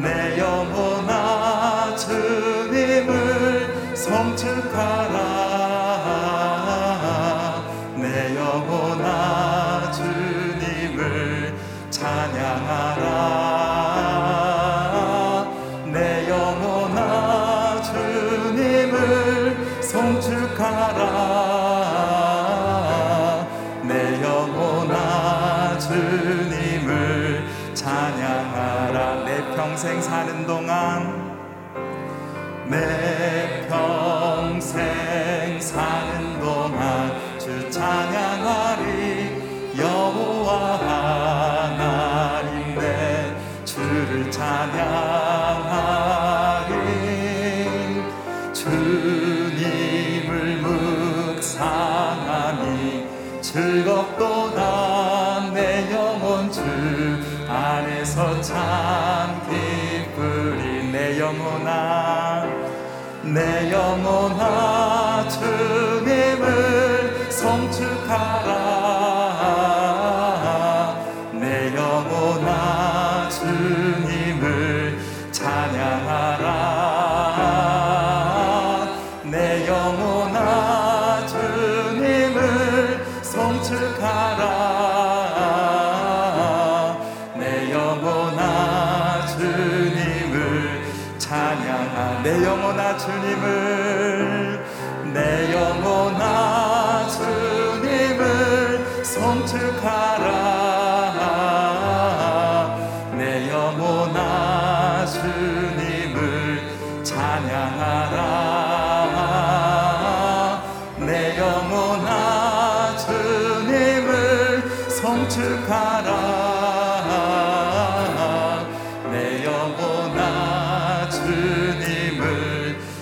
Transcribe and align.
내 0.00 0.38
영혼아 0.38 1.96
주님을 1.96 3.96
성축하라. 3.96 5.16
내 7.96 8.36
영혼아 8.36 9.90
주님을 9.90 11.52
찬양하라. 11.90 13.02
내 15.92 16.30
영혼아 16.30 17.82
주님을 17.82 19.82
성축하라. 19.82 21.02
내 23.82 24.22
영혼아 24.22 25.76
주님을 25.80 27.44
찬양하라 27.74 28.37
내 29.38 29.54
평생 29.54 30.02
사는 30.02 30.44
동안 30.48 31.06
내 32.68 33.47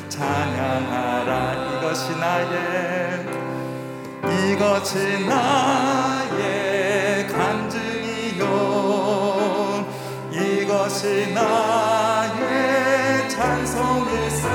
찬양하라. 0.09 1.37
이것이 1.79 2.15
나의 2.19 2.47
이것이 4.53 5.27
나 5.27 6.06
나의 11.35 13.29
찬송일세. 13.29 14.49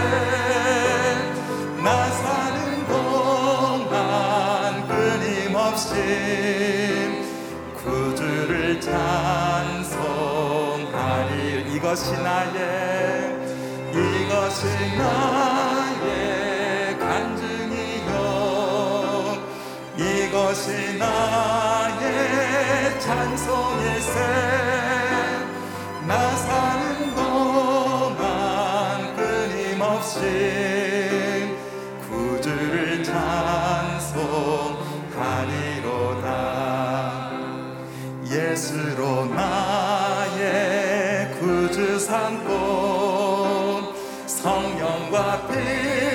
나 1.84 2.10
사는 2.10 2.88
동안 2.88 4.88
끊임없이 4.88 5.94
구주를 7.84 8.82
찬송하리. 8.82 9.92
이것이 11.76 12.14
나의 12.14 13.30
이것이 13.94 14.66
나의 14.98 16.98
간증이요. 17.00 18.16
이것이 19.98 20.98
나의 20.98 23.00
찬송일세. 23.00 24.20
나 26.08 26.36
구주를 32.08 33.04
찬송하리로다. 33.04 34.22
예수로 38.30 39.26
나의 39.26 41.32
구주 41.40 41.98
삼고 42.00 43.94
성령과 44.28 45.48
피 45.48 46.11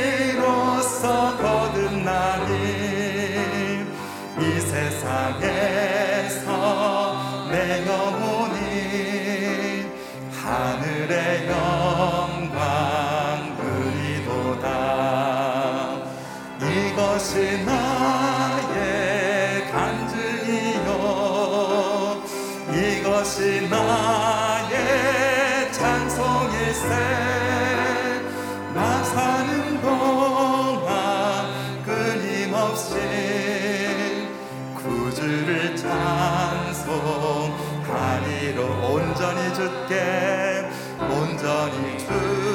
주께 39.67 40.69
온전히 41.11 41.99
주 41.99 42.46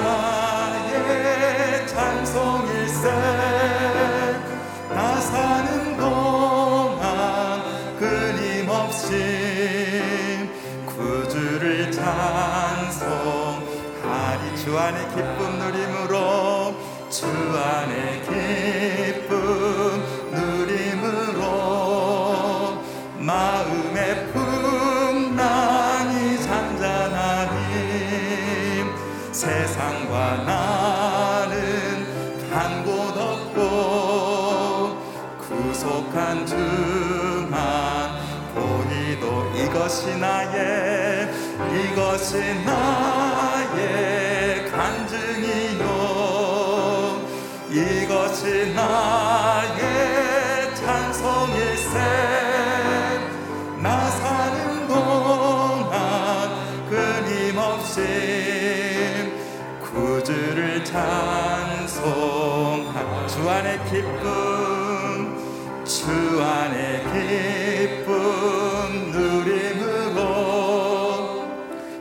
나의 0.00 1.86
찬송일세 1.86 3.10
나 4.90 5.20
사는 5.20 5.96
동안 5.96 7.62
끊임없이 7.98 9.12
구주를 10.86 11.90
찬송 11.92 13.68
주 14.68 14.78
안에 14.78 14.98
기쁨 15.14 15.58
누림으로 15.58 16.74
주 17.08 17.26
안에 17.26 18.07
구속한 36.18 36.44
주만 36.44 38.10
보이도 38.52 39.52
이것이 39.54 40.16
나의 40.16 41.30
이것이 41.72 42.38
나의 42.64 44.68
간증이요. 44.68 45.84
이것이 47.70 48.74
나의 48.74 50.74
찬송일세 50.74 52.00
나 53.80 54.10
사는 54.10 54.88
동안 54.88 56.50
끊임없이 56.90 58.02
구주를 59.80 60.84
찬송하 60.84 62.18
주 63.28 63.48
안의 63.48 63.78
기쁨 63.84 64.47
기쁨 67.12 68.12
누림으로 69.12 70.20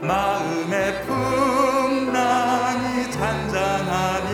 마음의 0.01 1.03
풍랑이 1.05 2.85
잔잔하니 3.11 4.33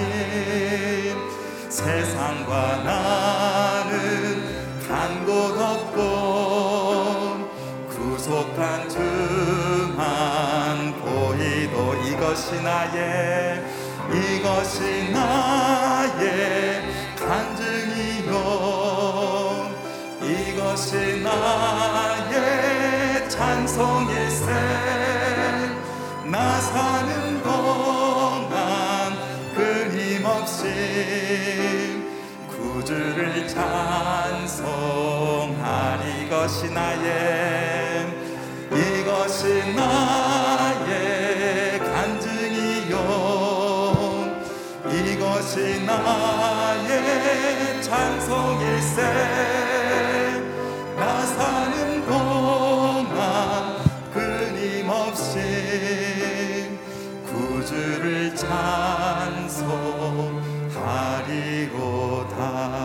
세상과 1.69 2.83
나는 2.83 3.91
간곳 4.87 5.57
없고 5.59 5.99
구속한 7.89 8.89
주만 8.89 9.97
보이도 10.99 11.75
이것이 12.05 12.61
나의 12.61 13.61
이것이 14.11 15.11
나 15.11 15.62
나의 21.23 23.27
찬송일세 23.29 24.45
나 26.25 26.59
사는 26.61 27.41
동안 27.43 29.13
끊임없이 29.55 30.63
구주를 32.47 33.47
찬송하리. 33.47 34.83
이것이 36.25 36.69
나의 36.69 38.07
이것이 38.71 39.73
나의 39.75 41.79
간증이요. 41.79 42.95
이것이 44.91 45.81
나의 45.85 47.81
찬송일세 47.81 49.01
찬송하리로다 62.33 62.83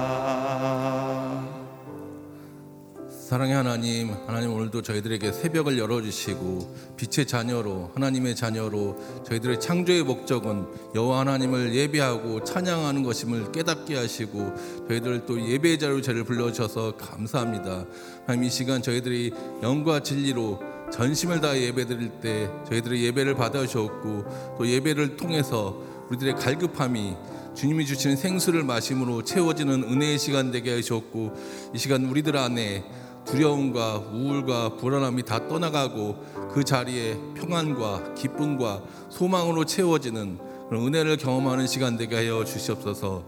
사랑의 3.28 3.54
하나님, 3.54 4.14
하나님 4.26 4.54
오늘도 4.54 4.80
저희들에게 4.80 5.32
새벽을 5.32 5.78
열어주시고 5.78 6.94
빛의 6.96 7.26
자녀로 7.26 7.90
하나님의 7.94 8.34
자녀로 8.34 9.22
저희들의 9.26 9.60
창조의 9.60 10.02
목적은 10.04 10.66
여호와 10.94 11.20
하나님을 11.20 11.74
예배하고 11.74 12.44
찬양하는 12.44 13.02
것임을 13.02 13.52
깨닫게 13.52 13.96
하시고 13.96 14.54
저희들을 14.88 15.26
또 15.26 15.46
예배의 15.46 15.78
자로 15.78 16.00
저를 16.00 16.24
불러주셔서 16.24 16.96
감사합니다. 16.96 17.84
하나님 18.24 18.44
이 18.44 18.50
시간 18.50 18.80
저희들이 18.80 19.34
영과 19.62 20.00
진리로 20.02 20.77
전심을 20.90 21.40
다해 21.40 21.62
예배드릴 21.66 22.20
때 22.20 22.50
저희들의 22.68 23.02
예배를 23.04 23.34
받아주셨고 23.34 24.56
또 24.58 24.66
예배를 24.66 25.16
통해서 25.16 25.76
우리들의 26.08 26.36
갈급함이 26.36 27.16
주님이 27.54 27.86
주시는 27.86 28.16
생수를 28.16 28.62
마심으로 28.64 29.22
채워지는 29.24 29.82
은혜의 29.84 30.18
시간 30.18 30.50
되게 30.50 30.74
하셨고 30.76 31.32
이 31.74 31.78
시간 31.78 32.04
우리들 32.06 32.36
안에 32.36 32.84
두려움과 33.26 33.98
우울과 34.12 34.76
불안함이 34.76 35.24
다 35.24 35.48
떠나가고 35.48 36.48
그 36.52 36.64
자리에 36.64 37.18
평안과 37.34 38.14
기쁨과 38.14 38.82
소망으로 39.10 39.66
채워지는 39.66 40.38
그런 40.68 40.86
은혜를 40.86 41.16
경험하는 41.18 41.66
시간 41.66 41.96
되게 41.98 42.16
하여 42.16 42.44
주시옵소서. 42.44 43.24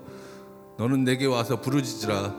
너는 0.79 1.05
내게 1.05 1.27
와서 1.27 1.61
부르짖으라. 1.61 2.35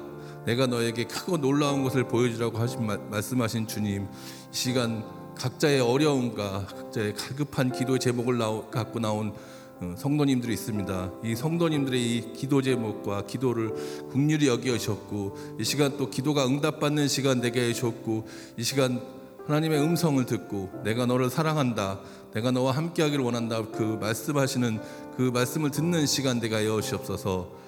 내가 0.45 0.65
너에게 0.65 1.03
크고 1.03 1.37
놀라운 1.37 1.83
것을 1.83 2.07
보여주라고 2.07 2.57
하신 2.57 2.85
마- 2.85 2.97
말씀하신 2.97 3.67
주님. 3.67 4.07
이 4.51 4.55
시간 4.55 5.03
각자의 5.35 5.79
어려움과 5.79 6.65
각자의 6.67 7.13
갈급한 7.15 7.71
기도 7.71 7.97
제목을 7.97 8.37
나오- 8.37 8.69
갖고 8.69 8.99
나온 8.99 9.33
어, 9.79 9.95
성도님들이 9.97 10.53
있습니다. 10.53 11.11
이 11.23 11.35
성도님들의 11.35 11.99
이 11.99 12.33
기도 12.33 12.61
제목과 12.61 13.25
기도를 13.25 13.73
국률이 14.11 14.47
여겨 14.47 14.77
주셨고 14.77 15.37
이 15.59 15.63
시간 15.63 15.97
또 15.97 16.09
기도가 16.09 16.45
응답받는 16.45 17.07
시간 17.07 17.41
되게 17.41 17.61
해 17.69 17.73
주셨고 17.73 18.27
이 18.57 18.63
시간 18.63 19.01
하나님의 19.47 19.81
음성을 19.81 20.23
듣고 20.27 20.69
내가 20.83 21.07
너를 21.07 21.31
사랑한다. 21.31 21.99
내가 22.33 22.51
너와 22.51 22.73
함께하기를 22.73 23.23
원한다. 23.23 23.63
그 23.71 23.97
말씀하시는 23.99 24.79
그 25.17 25.23
말씀을 25.33 25.71
듣는 25.71 26.05
시간 26.05 26.39
되게 26.39 26.55
하여 26.55 26.79
주옵소서. 26.79 27.60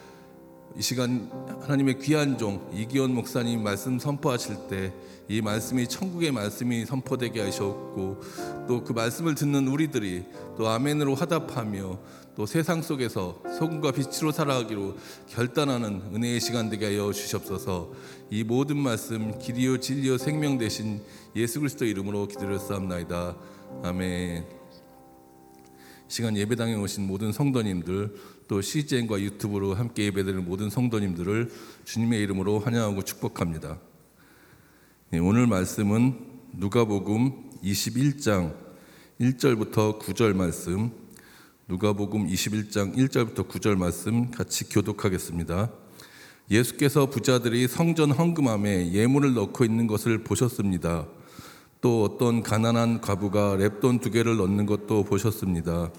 이 0.77 0.81
시간 0.81 1.29
하나님의 1.61 1.99
귀한 1.99 2.37
종 2.37 2.69
이기원 2.73 3.13
목사님 3.13 3.63
말씀 3.63 3.99
선포하실 3.99 4.67
때 4.69 4.93
이 5.29 5.41
말씀이 5.41 5.87
천국의 5.87 6.31
말씀이 6.31 6.85
선포되게 6.85 7.41
하셨고 7.41 8.21
또 8.67 8.83
그 8.83 8.91
말씀을 8.91 9.35
듣는 9.35 9.67
우리들이 9.67 10.25
또 10.57 10.67
아멘으로 10.67 11.15
화답하며 11.15 11.99
또 12.35 12.45
세상 12.45 12.81
속에서 12.81 13.41
소금과 13.57 13.91
빛으로 13.91 14.31
살아가기로 14.31 14.97
결단하는 15.29 16.01
은혜의 16.13 16.41
시간 16.41 16.69
되게 16.69 16.87
하여 16.87 17.13
주시옵소서. 17.13 17.91
이 18.29 18.43
모든 18.43 18.77
말씀 18.77 19.37
길이요 19.39 19.79
진리요 19.79 20.17
생명 20.17 20.57
되신 20.57 21.01
예수 21.35 21.59
그리스도 21.59 21.85
이름으로 21.85 22.27
기도했사옵나이다. 22.27 23.37
아멘. 23.83 24.45
시간 26.07 26.35
예배당에 26.35 26.75
오신 26.75 27.07
모든 27.07 27.31
성도님들 27.31 28.13
또 28.53 28.61
CGN과 28.61 29.19
유튜브로 29.19 29.73
함께 29.73 30.03
예배드리는 30.03 30.45
모든 30.45 30.69
성도님들을 30.69 31.51
주님의 31.85 32.21
이름으로 32.21 32.59
환영하고 32.59 33.01
축복합니다. 33.01 33.79
네, 35.09 35.17
오늘 35.17 35.47
말씀은 35.47 36.19
누가복음 36.53 37.49
21장 37.63 38.55
1절부터 39.19 39.97
9절 39.99 40.35
말씀 40.35 40.91
누가복음 41.67 42.27
21장 42.27 42.95
1절부터 42.95 43.47
9절 43.47 43.75
말씀 43.75 44.29
같이 44.29 44.69
교독하겠습니다. 44.69 45.71
예수께서 46.51 47.07
부자들이 47.07 47.67
성전 47.67 48.11
헌금함에 48.11 48.91
예물을 48.91 49.33
넣고 49.33 49.65
있는 49.65 49.87
것을 49.87 50.23
보셨습니다. 50.23 51.07
또 51.81 52.03
어떤 52.03 52.43
가난한 52.43 53.01
과부가 53.01 53.57
랩돈 53.57 53.99
두 53.99 54.11
개를 54.11 54.37
넣는 54.37 54.67
것도 54.67 55.05
보셨습니다. 55.05 55.89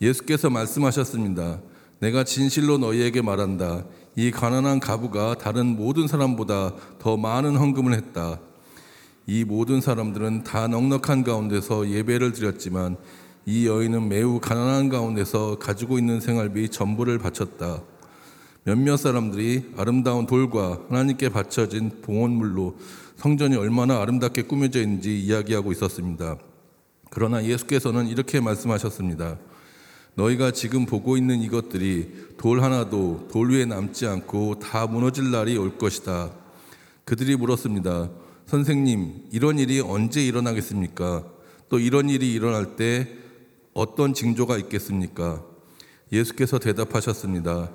예수께서 0.00 0.48
말씀하셨습니다. 0.50 1.60
내가 2.00 2.24
진실로 2.24 2.78
너희에게 2.78 3.20
말한다. 3.20 3.84
이 4.16 4.30
가난한 4.30 4.80
가부가 4.80 5.34
다른 5.34 5.66
모든 5.76 6.06
사람보다 6.06 6.74
더 6.98 7.16
많은 7.16 7.56
헌금을 7.56 7.92
했다. 7.94 8.40
이 9.26 9.44
모든 9.44 9.80
사람들은 9.80 10.44
다 10.44 10.66
넉넉한 10.66 11.22
가운데서 11.22 11.90
예배를 11.90 12.32
드렸지만 12.32 12.96
이 13.44 13.66
여인은 13.66 14.08
매우 14.08 14.40
가난한 14.40 14.88
가운데서 14.88 15.58
가지고 15.58 15.98
있는 15.98 16.20
생활비 16.20 16.68
전부를 16.68 17.18
바쳤다. 17.18 17.82
몇몇 18.64 18.96
사람들이 18.96 19.72
아름다운 19.76 20.26
돌과 20.26 20.80
하나님께 20.88 21.28
바쳐진 21.28 22.02
봉헌물로 22.02 22.76
성전이 23.16 23.56
얼마나 23.56 24.00
아름답게 24.00 24.42
꾸며져 24.42 24.80
있는지 24.80 25.20
이야기하고 25.20 25.72
있었습니다. 25.72 26.36
그러나 27.10 27.44
예수께서는 27.44 28.06
이렇게 28.08 28.40
말씀하셨습니다. 28.40 29.38
너희가 30.14 30.50
지금 30.50 30.86
보고 30.86 31.16
있는 31.16 31.40
이것들이 31.40 32.28
돌 32.36 32.62
하나도 32.62 33.28
돌 33.30 33.50
위에 33.50 33.64
남지 33.64 34.06
않고 34.06 34.58
다 34.58 34.86
무너질 34.86 35.30
날이 35.30 35.56
올 35.56 35.78
것이다. 35.78 36.30
그들이 37.04 37.36
물었습니다. 37.36 38.10
선생님, 38.46 39.28
이런 39.30 39.58
일이 39.58 39.80
언제 39.80 40.24
일어나겠습니까? 40.24 41.24
또 41.68 41.78
이런 41.78 42.10
일이 42.10 42.32
일어날 42.32 42.76
때 42.76 43.08
어떤 43.72 44.12
징조가 44.12 44.58
있겠습니까? 44.58 45.42
예수께서 46.12 46.58
대답하셨습니다. 46.58 47.70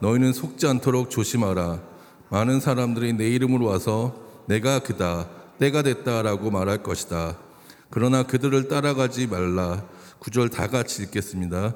너희는 0.00 0.32
속지 0.32 0.66
않도록 0.66 1.10
조심하라. 1.10 1.82
많은 2.30 2.60
사람들이 2.60 3.14
내 3.14 3.28
이름으로 3.28 3.66
와서 3.66 4.22
내가 4.46 4.80
그다, 4.80 5.28
때가 5.58 5.82
됐다라고 5.82 6.50
말할 6.50 6.82
것이다. 6.82 7.38
그러나 7.90 8.22
그들을 8.22 8.68
따라가지 8.68 9.26
말라. 9.26 9.84
구절 10.18 10.48
다 10.48 10.68
같이 10.68 11.02
읽겠습니다. 11.02 11.74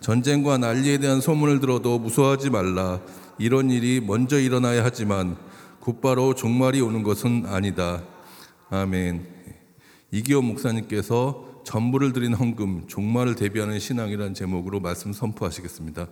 전쟁과 0.00 0.58
난리에 0.58 0.98
대한 0.98 1.20
소문을 1.20 1.60
들어도 1.60 1.98
무서워하지 1.98 2.50
말라. 2.50 3.00
이런 3.38 3.70
일이 3.70 4.00
먼저 4.00 4.38
일어나야 4.38 4.84
하지만 4.84 5.36
곧바로 5.80 6.34
종말이 6.34 6.80
오는 6.80 7.02
것은 7.02 7.46
아니다. 7.46 8.02
아멘. 8.70 9.26
이기호 10.10 10.42
목사님께서 10.42 11.62
전부를 11.64 12.12
드린 12.12 12.34
헌금, 12.34 12.86
종말을 12.86 13.34
대비하는 13.34 13.78
신앙이라는 13.78 14.34
제목으로 14.34 14.80
말씀 14.80 15.12
선포하시겠습니다. 15.12 16.08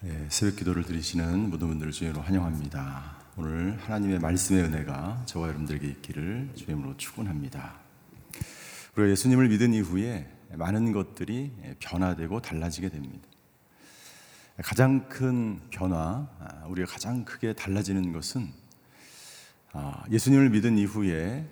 네, 0.00 0.26
새벽 0.30 0.56
기도를 0.56 0.84
드리시는 0.84 1.50
모든 1.50 1.68
분들을 1.68 1.92
주님으로 1.92 2.22
환영합니다. 2.22 3.11
오늘 3.34 3.78
하나님의 3.78 4.18
말씀의 4.18 4.64
은혜가 4.64 5.22
저와 5.24 5.48
여러분들에게 5.48 5.86
있기를 5.88 6.50
주님으로 6.54 6.98
축원합니다. 6.98 7.76
우리가 8.94 9.10
예수님을 9.10 9.48
믿은 9.48 9.72
이후에 9.72 10.28
많은 10.50 10.92
것들이 10.92 11.50
변화되고 11.80 12.42
달라지게 12.42 12.90
됩니다. 12.90 13.26
가장 14.62 15.08
큰 15.08 15.60
변화, 15.70 16.28
우리가 16.68 16.92
가장 16.92 17.24
크게 17.24 17.54
달라지는 17.54 18.12
것은 18.12 18.52
아, 19.72 20.04
예수님을 20.10 20.50
믿은 20.50 20.76
이후에 20.76 21.48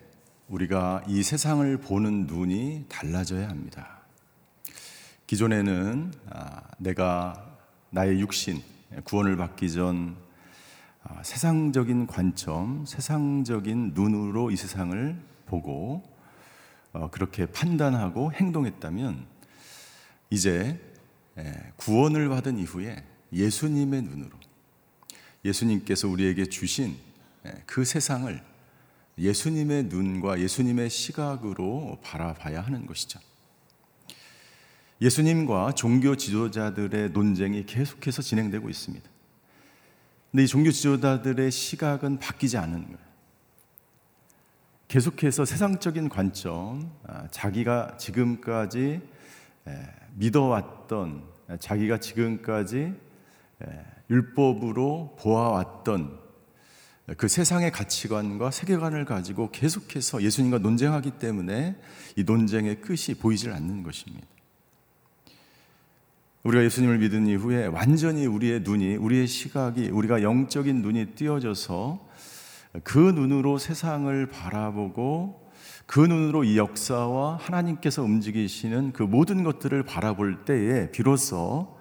우리가 0.49 1.02
이 1.08 1.22
세상을 1.22 1.78
보는 1.78 2.26
눈이 2.26 2.84
달라져야 2.90 3.49
합니다. 3.49 4.00
기존에는 5.26 6.12
아, 6.28 6.60
내가 6.76 7.56
나의 7.88 8.20
육신, 8.20 8.62
구원을 9.04 9.38
받기 9.38 9.72
전 9.72 10.29
아, 11.02 11.23
세상적인 11.23 12.07
관점, 12.07 12.85
세상적인 12.87 13.92
눈으로 13.95 14.50
이 14.50 14.57
세상을 14.57 15.16
보고 15.47 16.02
어, 16.92 17.11
그렇게 17.11 17.47
판단하고 17.47 18.33
행동했다면 18.33 19.26
이제 20.30 20.78
구원을 21.76 22.28
받은 22.28 22.59
이후에 22.59 23.02
예수님의 23.33 24.02
눈으로 24.02 24.30
예수님께서 25.45 26.09
우리에게 26.09 26.47
주신 26.47 26.97
그 27.66 27.85
세상을 27.85 28.42
예수님의 29.19 29.85
눈과 29.85 30.40
예수님의 30.40 30.90
시각으로 30.90 31.99
바라봐야 32.02 32.61
하는 32.61 32.87
것이죠. 32.87 33.21
예수님과 35.00 35.73
종교 35.73 36.16
지도자들의 36.16 37.11
논쟁이 37.11 37.64
계속해서 37.64 38.23
진행되고 38.23 38.69
있습니다. 38.69 39.10
근데 40.30 40.44
이 40.44 40.46
종교 40.46 40.70
지도자들의 40.70 41.50
시각은 41.50 42.18
바뀌지 42.18 42.56
거예요. 42.84 43.10
계속해서 44.87 45.44
세상적인 45.44 46.08
관점, 46.08 46.90
아, 47.06 47.26
자기가 47.30 47.96
지금까지 47.96 49.00
믿어왔던, 50.14 51.22
자기가 51.58 51.99
지금까지 51.99 52.94
율법으로 54.08 55.16
보아왔던 55.18 56.18
그 57.16 57.26
세상의 57.26 57.72
가치관과 57.72 58.50
세계관을 58.50 59.04
가지고 59.04 59.50
계속해서 59.50 60.22
예수님과 60.22 60.58
논쟁하기 60.58 61.12
때문에 61.12 61.76
이 62.16 62.25
논쟁의 62.25 62.80
끝이 62.80 63.16
보이질 63.18 63.52
않는 63.52 63.82
것입니다. 63.82 64.26
우리가 66.42 66.64
예수님을 66.64 66.99
믿은 66.99 67.26
이후에 67.26 67.66
완전히 67.66 68.26
우리의 68.26 68.61
눈이, 68.61 68.97
우리의 68.97 69.26
시각이, 69.26 69.90
우리가 69.90 70.23
영적인 70.23 70.80
눈이 70.80 71.06
띄어져서 71.14 72.09
그 72.82 72.99
눈으로 72.99 73.59
세상을 73.59 74.26
바라보고 74.26 75.50
그 75.87 76.00
눈으로 76.00 76.44
이 76.44 76.56
역사와 76.56 77.37
하나님께서 77.37 78.02
움직이시는 78.02 78.92
그 78.92 79.02
모든 79.02 79.42
것들을 79.42 79.82
바라볼 79.82 80.44
때에 80.44 80.90
비로소 80.92 81.76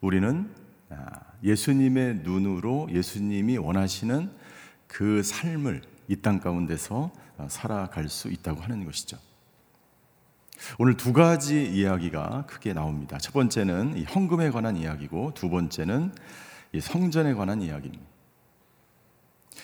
우리는 0.00 0.50
아, 0.90 1.06
예수님의 1.42 2.20
눈으로 2.22 2.88
예수님이 2.92 3.56
원하시는 3.56 4.30
그 4.86 5.22
삶을 5.22 5.82
이 6.08 6.16
땅 6.16 6.38
가운데서 6.38 7.10
살아갈 7.48 8.08
수 8.08 8.28
있다고 8.28 8.60
하는 8.60 8.84
것이죠. 8.84 9.16
오늘 10.78 10.96
두 10.96 11.12
가지 11.12 11.64
이야기가 11.64 12.46
크게 12.46 12.72
나옵니다. 12.72 13.18
첫 13.18 13.32
번째는 13.32 14.04
헌금에 14.04 14.50
관한 14.50 14.76
이야기고 14.76 15.32
두 15.34 15.48
번째는 15.48 16.12
성전에 16.80 17.34
관한 17.34 17.62
이야기입니다. 17.62 18.04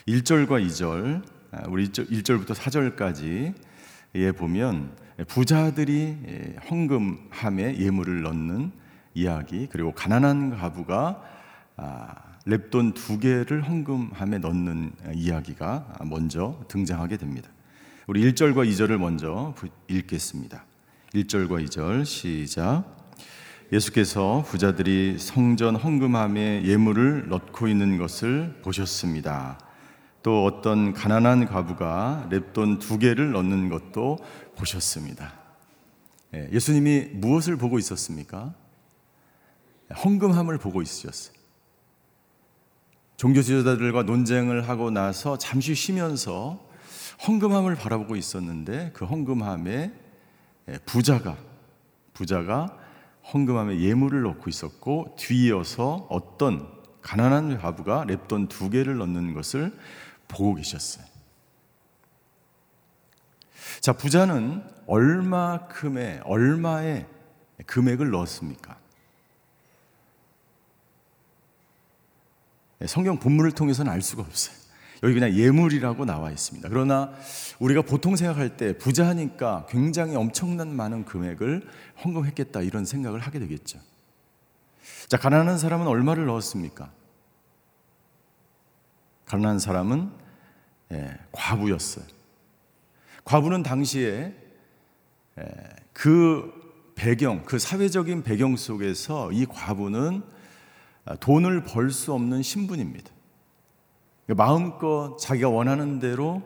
1절과 0.09 0.67
2절, 0.67 1.23
아, 1.53 1.63
우리 1.69 1.89
1절, 1.89 2.39
부터 2.39 2.55
4절까지 2.55 3.55
에 4.15 4.33
보면 4.33 4.95
부자들이 5.27 6.17
헌금함에 6.71 7.79
예물을 7.79 8.23
넣는 8.23 8.73
이야기, 9.15 9.69
그리고 9.71 9.93
가난한 9.93 10.51
가부가 10.51 11.23
아, 11.77 12.15
랩돈 12.47 12.95
두 12.95 13.19
개를 13.19 13.63
헌금함에 13.63 14.39
넣는 14.39 14.93
이야기가 15.15 16.01
먼저 16.05 16.63
등장하게 16.69 17.17
됩니다. 17.17 17.49
우리 18.07 18.21
1절과 18.33 18.69
2절을 18.69 18.99
먼저 18.99 19.55
읽겠습니다. 19.89 20.65
1절과 21.15 21.63
2절 21.67 22.07
시작. 22.07 22.85
예수께서 23.71 24.43
부자들이 24.47 25.19
성전 25.19 25.77
헌금함에 25.77 26.65
예물을 26.65 27.29
넣고 27.29 27.69
있는 27.69 27.99
것을 27.99 28.59
보셨습니다. 28.63 29.59
또 30.23 30.45
어떤 30.45 30.95
가난한 30.95 31.47
과부가 31.47 32.29
랩돈 32.31 32.81
두 32.81 32.99
개를 32.99 33.33
넣는 33.33 33.69
것도 33.69 34.19
보셨습니다. 34.57 35.35
예, 36.35 36.49
예수님이 36.51 37.09
무엇을 37.13 37.59
보고 37.59 37.79
있었습니까? 37.79 38.55
헌금함을 40.05 40.57
보고 40.57 40.81
있으셨어요. 40.81 41.35
종교 43.19 43.43
지도자들과 43.43 44.05
논쟁을 44.05 44.67
하고 44.67 44.91
나서 44.91 45.37
잠시 45.37 45.75
쉬면서 45.75 46.67
헌금함을 47.29 47.75
바라보고 47.75 48.17
있었는데 48.17 48.93
그 48.95 49.05
헌금함에 49.05 49.73
예, 49.73 50.02
부자가 50.87 51.37
부자가 52.15 52.79
헌금함에 53.33 53.81
예물을 53.81 54.23
넣고 54.23 54.49
있었고 54.49 55.17
뒤이어서 55.19 56.07
어떤 56.11 56.71
가난한 57.03 57.59
과부가 57.59 58.05
랩돈 58.07 58.49
두 58.49 58.71
개를 58.71 58.99
넣는 58.99 59.35
것을 59.35 59.77
보고 60.29 60.55
계셨어요. 60.55 61.05
자, 63.81 63.93
부자는 63.93 64.63
얼마큼의 64.87 66.21
얼마의 66.25 67.07
금액을 67.67 68.11
넣었습니까? 68.11 68.79
예, 72.83 72.87
성경 72.87 73.19
본문을 73.19 73.53
통해서는 73.53 73.91
알 73.91 74.03
수가 74.03 74.23
없어요. 74.23 74.62
여기 75.03 75.15
그냥 75.15 75.33
예물이라고 75.33 76.05
나와 76.05 76.31
있습니다. 76.31 76.69
그러나 76.69 77.13
우리가 77.59 77.83
보통 77.83 78.15
생각할 78.15 78.57
때 78.57 78.77
부자니까 78.79 79.67
굉장히 79.69 80.15
엄청난 80.15 80.75
많은 80.75 81.05
금액을 81.05 81.67
헌금했겠다 82.05 82.63
이런 82.63 82.85
생각을 82.85 83.19
하게 83.21 83.41
되겠죠. 83.41 83.81
자, 85.09 85.17
가난한 85.17 85.59
사람은 85.59 85.87
얼마를 85.87 86.27
넣었습니까? 86.27 86.91
가난한 89.27 89.59
사람은 89.59 90.11
예, 90.93 91.19
과부였어요. 91.33 92.05
과부는 93.25 93.63
당시에 93.63 94.35
예, 95.39 95.45
그 95.93 96.53
배경, 96.95 97.43
그 97.45 97.59
사회적인 97.59 98.23
배경 98.23 98.57
속에서 98.57 99.33
이 99.33 99.47
과부는 99.47 100.23
돈을 101.21 101.65
벌 101.65 101.91
수 101.91 102.13
없는 102.13 102.43
신분입니다. 102.43 103.11
마음껏 104.35 105.17
자기가 105.19 105.49
원하는 105.49 105.99
대로 105.99 106.43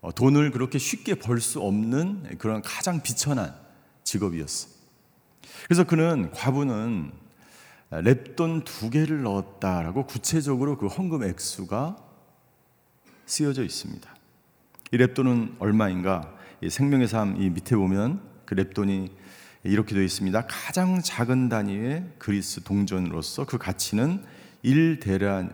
어, 0.00 0.12
돈을 0.12 0.50
그렇게 0.50 0.78
쉽게 0.78 1.14
벌 1.16 1.40
수 1.40 1.60
없는 1.60 2.36
그런 2.38 2.62
가장 2.62 3.02
비천한 3.02 3.54
직업이었어. 4.04 4.68
그래서 5.64 5.84
그는 5.84 6.30
과부는 6.32 7.12
랩돈 7.90 8.64
두 8.64 8.88
개를 8.90 9.22
넣었다라고 9.22 10.06
구체적으로 10.06 10.78
그 10.78 10.86
헌금 10.86 11.24
액수가 11.24 11.96
쓰여져 13.26 13.64
있습니다. 13.64 14.14
이 14.92 14.96
랩돈은 14.96 15.56
얼마인가? 15.58 16.34
생명의 16.68 17.08
삶 17.08 17.36
이 17.38 17.50
밑에 17.50 17.76
보면 17.76 18.20
그 18.44 18.54
랩돈이 18.54 19.10
이렇게 19.64 19.94
되어 19.94 20.02
있습니다. 20.04 20.46
가장 20.46 21.00
작은 21.02 21.48
단위의 21.48 22.04
그리스 22.18 22.62
동전으로서 22.62 23.44
그 23.44 23.58
가치는 23.58 24.24
1 24.62 25.00
데나, 25.00 25.48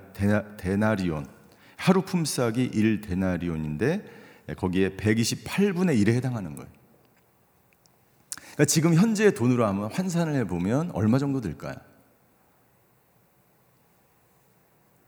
데나리온 0.57 1.27
하루 1.77 2.03
품삯이 2.03 2.71
1데나리온인데 2.71 4.57
거기에 4.57 4.91
128분의 4.91 6.03
1에 6.03 6.15
해당하는 6.15 6.57
거예요. 6.57 6.71
그러니까 8.39 8.65
지금 8.65 8.95
현재 8.95 9.33
돈으로 9.33 9.67
하면 9.67 9.93
환산을 9.93 10.35
해 10.35 10.47
보면 10.47 10.91
얼마 10.93 11.19
정도 11.19 11.41
들까요? 11.41 11.75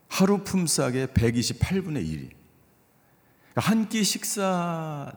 하루 0.08 0.42
품삯의 0.44 1.08
128분의 1.08 2.04
1이. 2.04 2.30
그러니까 3.52 3.60
한끼 3.60 4.04
식사도 4.04 5.12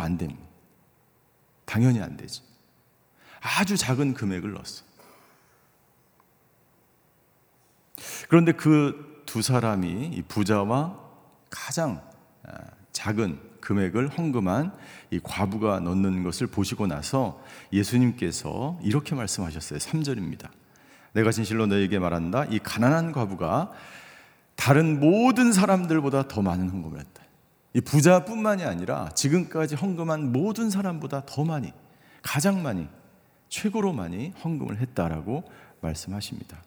안 0.00 0.18
됩니다. 0.18 0.42
당연히 1.64 2.00
안 2.00 2.16
되지. 2.16 2.42
아주 3.40 3.76
작은 3.76 4.14
금액을 4.14 4.52
넣었어. 4.52 4.84
그런데 8.28 8.52
그 8.52 9.11
두 9.32 9.40
사람이 9.40 10.10
이 10.12 10.20
부자와 10.28 10.94
가장 11.48 12.02
아, 12.44 12.52
작은 12.92 13.40
금액을 13.62 14.08
헌금한 14.08 14.74
이 15.10 15.20
과부가 15.22 15.80
넣는 15.80 16.22
것을 16.22 16.46
보시고 16.48 16.86
나서 16.86 17.42
예수님께서 17.72 18.78
이렇게 18.82 19.14
말씀하셨어요. 19.14 19.78
3절입니다. 19.78 20.50
내가 21.14 21.32
진실로 21.32 21.64
너에게 21.64 21.98
말한다. 21.98 22.44
이 22.50 22.58
가난한 22.58 23.12
과부가 23.12 23.70
다른 24.54 25.00
모든 25.00 25.54
사람들보다 25.54 26.28
더 26.28 26.42
많은 26.42 26.68
헌금을 26.68 27.00
했다. 27.00 27.22
이 27.72 27.80
부자뿐만이 27.80 28.64
아니라 28.64 29.08
지금까지 29.14 29.76
헌금한 29.76 30.32
모든 30.32 30.68
사람보다 30.68 31.22
더 31.24 31.42
많이, 31.42 31.72
가장 32.20 32.62
많이, 32.62 32.86
최고로 33.48 33.94
많이 33.94 34.34
헌금을 34.44 34.78
했다라고 34.78 35.44
말씀하십니다. 35.80 36.62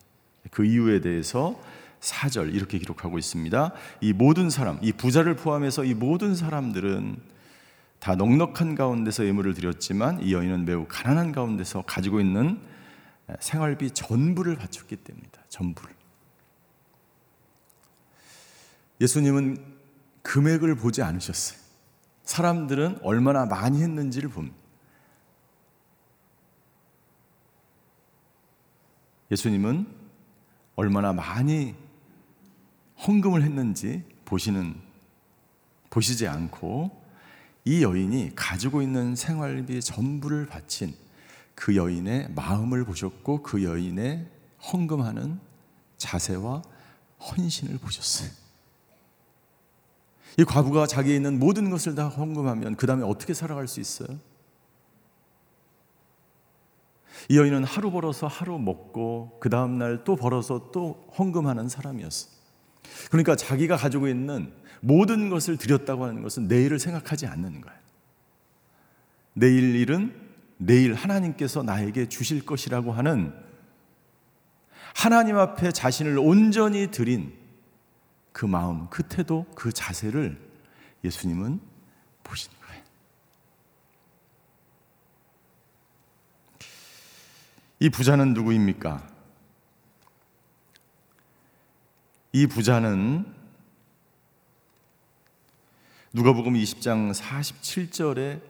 그 0.50 0.66
이유에 0.66 1.02
대해서 1.02 1.60
4절 2.06 2.54
이렇게 2.54 2.78
기록하고 2.78 3.18
있습니다. 3.18 3.72
이 4.02 4.14
모든 4.14 4.50
사람, 4.50 4.80
이 4.82 4.92
부자를 4.92 5.36
포함해서 5.36 5.84
이 5.84 5.94
모든 5.94 6.36
사람들은 6.36 7.18
다 8.00 8.16
넉넉한 8.16 8.76
가운데서 8.76 9.26
예물을 9.26 9.54
드렸지만 9.56 10.22
이 10.22 10.34
여인은 10.34 10.66
매우 10.66 10.86
가난한 10.88 11.32
가운데서 11.32 11.84
가지고 11.84 12.20
있는 12.20 12.60
생활비 13.40 13.90
전부를 13.92 14.56
바쳤기 14.56 14.98
때문이다. 14.98 15.42
전부를. 15.50 15.96
예수님은 19.02 19.58
금액을 20.22 20.76
보지 20.76 21.02
않으셨어요. 21.02 21.60
사람들은 22.24 23.00
얼마나 23.02 23.46
많이 23.46 23.82
했는지를 23.82 24.30
봅니다. 24.30 24.56
예수님은 29.32 29.88
얼마나 30.76 31.14
많이 31.14 31.76
헌금을 33.00 33.44
했는지 33.44 34.04
보시는 34.26 34.76
보시지 35.90 36.28
않고 36.28 37.04
이 37.66 37.84
여인이 37.84 38.34
가지고 38.36 38.82
있는 38.82 39.16
생활비 39.16 39.82
전부를 39.82 40.46
바친 40.46 40.94
그 41.56 41.76
여인의 41.76 42.32
마음을 42.36 42.84
보셨고 42.86 43.42
그 43.42 43.64
여인의 43.64 44.30
헌금하는 44.72 45.40
자세와 45.98 46.62
헌신을 47.20 47.78
보셨어요. 47.80 48.30
이 50.38 50.44
과부가 50.44 50.86
자기에 50.86 51.16
있는 51.16 51.40
모든 51.40 51.70
것을 51.70 51.96
다 51.96 52.10
헌금하면 52.10 52.76
그 52.76 52.86
다음에 52.86 53.04
어떻게 53.04 53.34
살아갈 53.34 53.68
수 53.68 53.80
있어요? 53.80 54.20
이 57.30 57.38
여인은 57.38 57.64
하루 57.64 57.90
벌어서 57.90 58.28
하루 58.28 58.60
먹고 58.60 59.38
그 59.40 59.50
다음날 59.50 60.04
또 60.04 60.16
벌어서 60.16 60.72
또 60.72 61.08
헌금하는 61.18 61.70
사람이었어. 61.70 62.35
그러니까 63.10 63.36
자기가 63.36 63.78
가지고 63.78 64.08
있는 64.08 64.52
모든 64.82 65.30
것을 65.30 65.58
드렸다고 65.58 66.06
하는 66.06 66.22
것은 66.22 66.48
내일을 66.48 66.80
생각하지 66.80 67.28
않는 67.28 67.62
거예요. 67.62 67.80
내일 69.34 69.76
일은 69.76 70.14
내일 70.58 70.94
하나님께서 70.94 71.64
나에게 71.64 72.08
주실 72.08 72.46
것이라고 72.46 72.94
하는 72.94 73.34
하나님 74.96 75.38
앞에 75.38 75.72
자신을 75.72 76.18
온전히 76.18 76.90
드린 76.92 77.34
그 78.32 78.46
마음, 78.46 78.90
그 78.90 79.04
태도, 79.04 79.46
그 79.56 79.72
자세를 79.72 80.38
예수님은 81.04 81.60
보신 82.24 82.52
거예요. 82.66 82.84
이 87.80 87.90
부자는 87.90 88.34
누구입니까? 88.34 89.15
이 92.36 92.48
부자는 92.48 93.26
누가복음 96.12 96.56
20장 96.56 97.14
47절에 97.14 98.42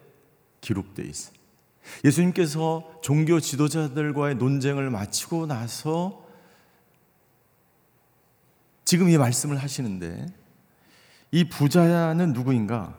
기록되어 0.60 1.06
있어요. 1.06 1.36
예수님께서 2.04 3.00
종교 3.04 3.40
지도자들과의 3.40 4.38
논쟁을 4.38 4.90
마치고 4.90 5.46
나서 5.46 6.26
지금 8.86 9.08
이 9.08 9.20
말씀을 9.20 9.58
하시는데 9.58 10.34
이 11.30 11.44
부자는 11.44 12.34
누구인가? 12.34 12.98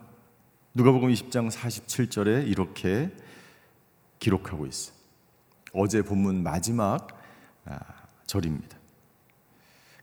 누가복음 0.74 1.08
20장 1.08 1.50
47절에 1.50 2.46
이렇게 2.46 3.10
기록하고 4.20 4.66
있어요. 4.66 4.94
어제 5.72 6.02
본문 6.02 6.44
마지막 6.44 7.08
아, 7.64 7.80
절입니다. 8.28 8.85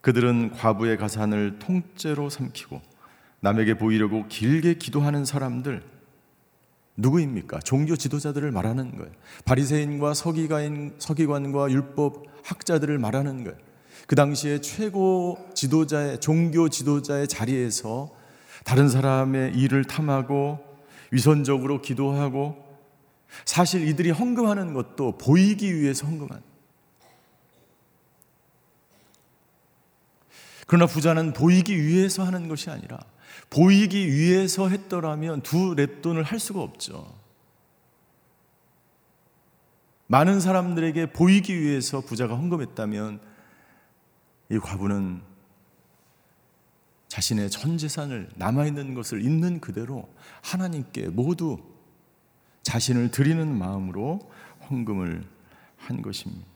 그들은 0.04 0.52
과부의 0.52 0.98
가산을 0.98 1.60
통째로 1.60 2.30
삼키고 2.30 2.82
남에게 3.40 3.78
보이려고 3.78 4.28
길게 4.28 4.76
기도하는 4.76 5.24
사람들 5.24 5.82
누구입니까? 6.98 7.60
종교 7.60 7.96
지도자들을 7.96 8.52
말하는 8.52 8.98
거예요. 8.98 9.12
바리새인과 9.46 10.14
서기관 10.14 10.96
서기관과 11.00 11.72
율법 11.72 12.26
학자들을 12.44 12.98
말하는 13.00 13.46
거예요. 13.46 13.58
그 14.06 14.16
당시에 14.16 14.60
최고 14.60 15.38
지도자의 15.56 16.20
종교 16.20 16.68
지도자의 16.68 17.30
자리에서 17.30 18.12
다른 18.66 18.90
사람의 18.90 19.56
일을 19.56 19.86
탐하고 19.86 20.60
위선적으로 21.12 21.82
기도하고 21.82 22.62
사실 23.46 23.88
이들이 23.88 24.12
헌금하는 24.12 24.74
것도 24.74 25.18
보이기 25.18 25.80
위해서 25.80 26.06
헌금한. 26.06 26.53
그러나 30.68 30.86
부자는 30.88 31.34
보이기 31.34 31.82
위해서 31.86 32.24
하는 32.24 32.48
것이 32.48 32.70
아니라 32.70 33.00
보이기 33.50 34.12
위해서 34.12 34.70
했더라면 34.70 35.42
두 35.42 35.76
랩돈을 35.76 36.24
할 36.24 36.40
수가 36.40 36.62
없죠. 36.62 37.24
많은 40.08 40.40
사람들에게 40.40 41.12
보이기 41.12 41.60
위해서 41.60 42.02
부자가 42.02 42.36
헌금했다면 42.36 43.20
이 44.52 44.60
과부는 44.60 45.22
자신의 47.08 47.50
전 47.50 47.78
재산을 47.78 48.30
남아있는 48.36 48.96
것을 48.96 49.24
있는 49.24 49.60
그대로 49.60 50.10
하나님께 50.42 51.10
모두 51.10 51.60
자신을 52.64 53.12
드리는 53.12 53.56
마음으로 53.56 54.20
헌금을 54.70 55.24
한 55.78 56.02
것입니다. 56.02 56.53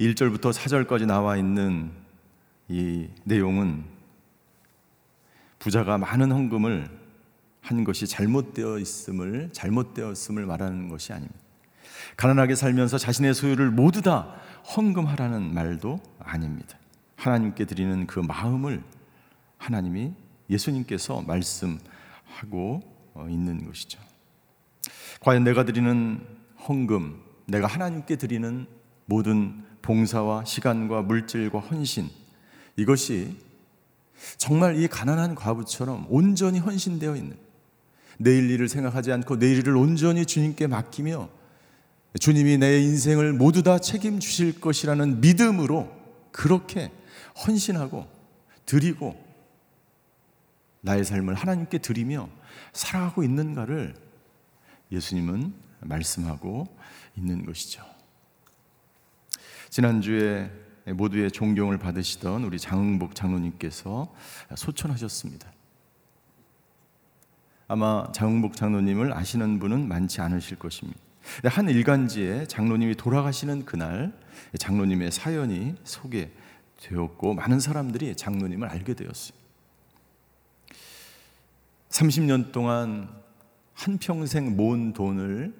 1절부터 0.00 0.52
4절까지 0.54 1.04
나와 1.04 1.36
있는 1.36 1.90
이 2.68 3.06
내용은 3.24 3.84
부자가 5.58 5.98
많은 5.98 6.32
헌금을 6.32 6.88
한 7.60 7.84
것이 7.84 8.06
잘못되어 8.06 8.78
있음을 8.78 9.50
잘못되었음을 9.52 10.46
말하는 10.46 10.88
것이 10.88 11.12
아닙니다. 11.12 11.38
가난하게 12.16 12.54
살면서 12.54 12.96
자신의 12.96 13.34
소유를 13.34 13.70
모두 13.70 14.00
다 14.00 14.34
헌금하라는 14.74 15.52
말도 15.52 16.00
아닙니다. 16.18 16.78
하나님께 17.16 17.66
드리는 17.66 18.06
그 18.06 18.20
마음을 18.20 18.82
하나님이 19.58 20.14
예수님께서 20.48 21.20
말씀하고 21.22 22.80
어, 23.12 23.26
있는 23.28 23.66
것이죠. 23.66 24.00
과연 25.20 25.44
내가 25.44 25.66
드리는 25.66 26.26
헌금, 26.66 27.20
내가 27.46 27.66
하나님께 27.66 28.16
드리는 28.16 28.66
모든 29.04 29.69
봉사와 29.82 30.44
시간과 30.44 31.02
물질과 31.02 31.58
헌신 31.58 32.08
이것이 32.76 33.36
정말 34.36 34.80
이 34.80 34.88
가난한 34.88 35.34
과부처럼 35.34 36.06
온전히 36.08 36.58
헌신되어 36.58 37.16
있는 37.16 37.36
내일 38.18 38.50
일을 38.50 38.68
생각하지 38.68 39.12
않고 39.12 39.38
내일 39.38 39.58
일을 39.58 39.76
온전히 39.76 40.26
주님께 40.26 40.66
맡기며 40.66 41.28
주님이 42.18 42.58
내 42.58 42.80
인생을 42.80 43.32
모두 43.32 43.62
다 43.62 43.78
책임주실 43.78 44.60
것이라는 44.60 45.20
믿음으로 45.20 45.90
그렇게 46.32 46.90
헌신하고 47.46 48.06
드리고 48.66 49.30
나의 50.82 51.04
삶을 51.04 51.34
하나님께 51.34 51.78
드리며 51.78 52.28
살아가고 52.72 53.22
있는가를 53.22 53.94
예수님은 54.92 55.54
말씀하고 55.80 56.66
있는 57.16 57.44
것이죠. 57.46 57.84
지난주에 59.70 60.50
모두의 60.94 61.30
존경을 61.30 61.78
받으시던 61.78 62.42
우리 62.42 62.58
장흥복 62.58 63.14
장로님께서 63.14 64.12
소천하셨습니다. 64.56 65.50
아마 67.68 68.10
장흥복 68.12 68.56
장로님을 68.56 69.12
아시는 69.12 69.60
분은 69.60 69.86
많지 69.86 70.20
않으실 70.20 70.58
것입니다. 70.58 70.98
한 71.44 71.68
일간지에 71.68 72.46
장로님이 72.46 72.96
돌아가시는 72.96 73.64
그날 73.64 74.12
장로님의 74.58 75.12
사연이 75.12 75.76
소개되었고 75.84 77.34
많은 77.34 77.60
사람들이 77.60 78.16
장로님을 78.16 78.68
알게 78.68 78.94
되었어요. 78.94 79.38
30년 81.90 82.50
동안 82.50 83.08
한 83.74 83.98
평생 83.98 84.56
모은 84.56 84.94
돈을 84.94 85.54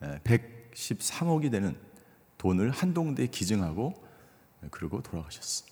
113억이 0.00 1.50
되는 1.50 1.76
돈을 2.42 2.72
한동대에 2.72 3.28
기증하고 3.28 3.94
그리고 4.72 5.00
돌아가셨어. 5.00 5.64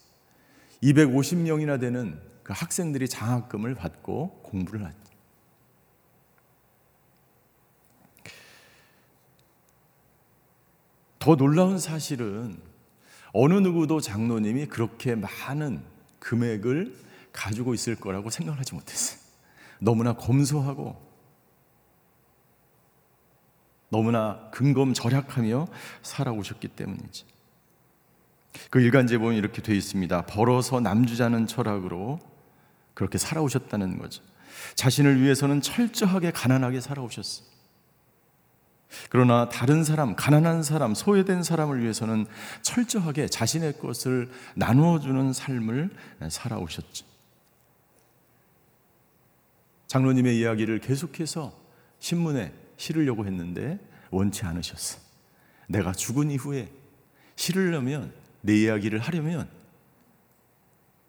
250명이나 0.84 1.80
되는 1.80 2.20
그 2.44 2.52
학생들이 2.52 3.08
장학금을 3.08 3.74
받고 3.74 4.42
공부를 4.44 4.86
했. 4.86 4.94
더 11.18 11.34
놀라운 11.34 11.80
사실은 11.80 12.56
어느 13.32 13.54
누구도 13.54 14.00
장로님이 14.00 14.66
그렇게 14.66 15.16
많은 15.16 15.82
금액을 16.20 16.96
가지고 17.32 17.74
있을 17.74 17.96
거라고 17.96 18.30
생각하지 18.30 18.74
못했어요. 18.74 19.18
너무나 19.80 20.12
검소하고 20.12 21.09
너무나 23.90 24.48
근검절약하며 24.52 25.66
살아오셨기 26.02 26.68
때문이지. 26.68 27.24
그 28.70 28.80
일간지에 28.80 29.18
보면 29.18 29.34
이렇게 29.34 29.62
되어 29.62 29.74
있습니다. 29.74 30.22
벌어서 30.26 30.80
남주자는 30.80 31.46
철학으로 31.46 32.18
그렇게 32.94 33.18
살아오셨다는 33.18 33.98
거죠. 33.98 34.22
자신을 34.74 35.20
위해서는 35.20 35.60
철저하게 35.60 36.30
가난하게 36.32 36.80
살아오셨어요. 36.80 37.50
그러나 39.08 39.48
다른 39.48 39.84
사람, 39.84 40.16
가난한 40.16 40.62
사람, 40.62 40.94
소외된 40.94 41.42
사람을 41.42 41.80
위해서는 41.82 42.26
철저하게 42.62 43.28
자신의 43.28 43.78
것을 43.78 44.28
나누어주는 44.56 45.32
삶을 45.32 45.90
살아오셨죠. 46.28 47.06
장로님의 49.86 50.38
이야기를 50.38 50.80
계속해서 50.80 51.52
신문에 51.98 52.52
실으려고 52.80 53.26
했는데 53.26 53.78
원치 54.10 54.46
않으셨어. 54.46 54.98
내가 55.68 55.92
죽은 55.92 56.30
이후에 56.30 56.72
실으려면 57.36 58.12
내 58.40 58.56
이야기를 58.56 59.00
하려면 59.00 59.50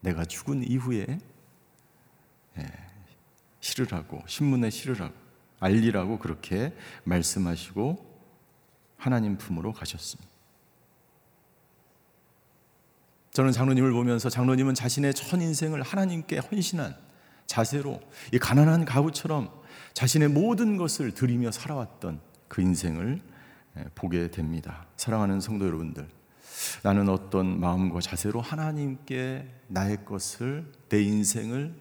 내가 0.01 0.25
죽은 0.25 0.69
이후에 0.69 1.17
예, 2.57 2.65
실으라고 3.61 4.21
신문에 4.27 4.69
실으라고 4.69 5.13
알리라고 5.61 6.19
그렇게 6.19 6.75
말씀하시고 7.05 8.05
하나님 8.97 9.37
품으로 9.37 9.71
가셨습니다. 9.71 10.29
저는 13.31 13.53
장로님을 13.53 13.93
보면서 13.93 14.29
장로님은 14.29 14.73
자신의 14.73 15.13
전 15.13 15.41
인생을 15.41 15.83
하나님께 15.83 16.39
헌신한 16.39 16.97
자세로 17.45 18.01
이 18.33 18.39
가난한 18.39 18.83
가부처럼 18.83 19.60
자신의 19.93 20.29
모든 20.29 20.77
것을 20.77 21.11
드리며 21.11 21.51
살아왔던 21.51 22.19
그 22.47 22.61
인생을 22.61 23.21
예, 23.77 23.85
보게 23.95 24.29
됩니다. 24.29 24.85
사랑하는 24.97 25.39
성도 25.39 25.65
여러분들, 25.65 26.07
나는 26.83 27.09
어떤 27.09 27.59
마음과 27.59 28.01
자세로 28.01 28.41
하나님께 28.41 29.47
나의 29.67 30.03
것을, 30.05 30.65
내 30.89 31.01
인생을, 31.01 31.73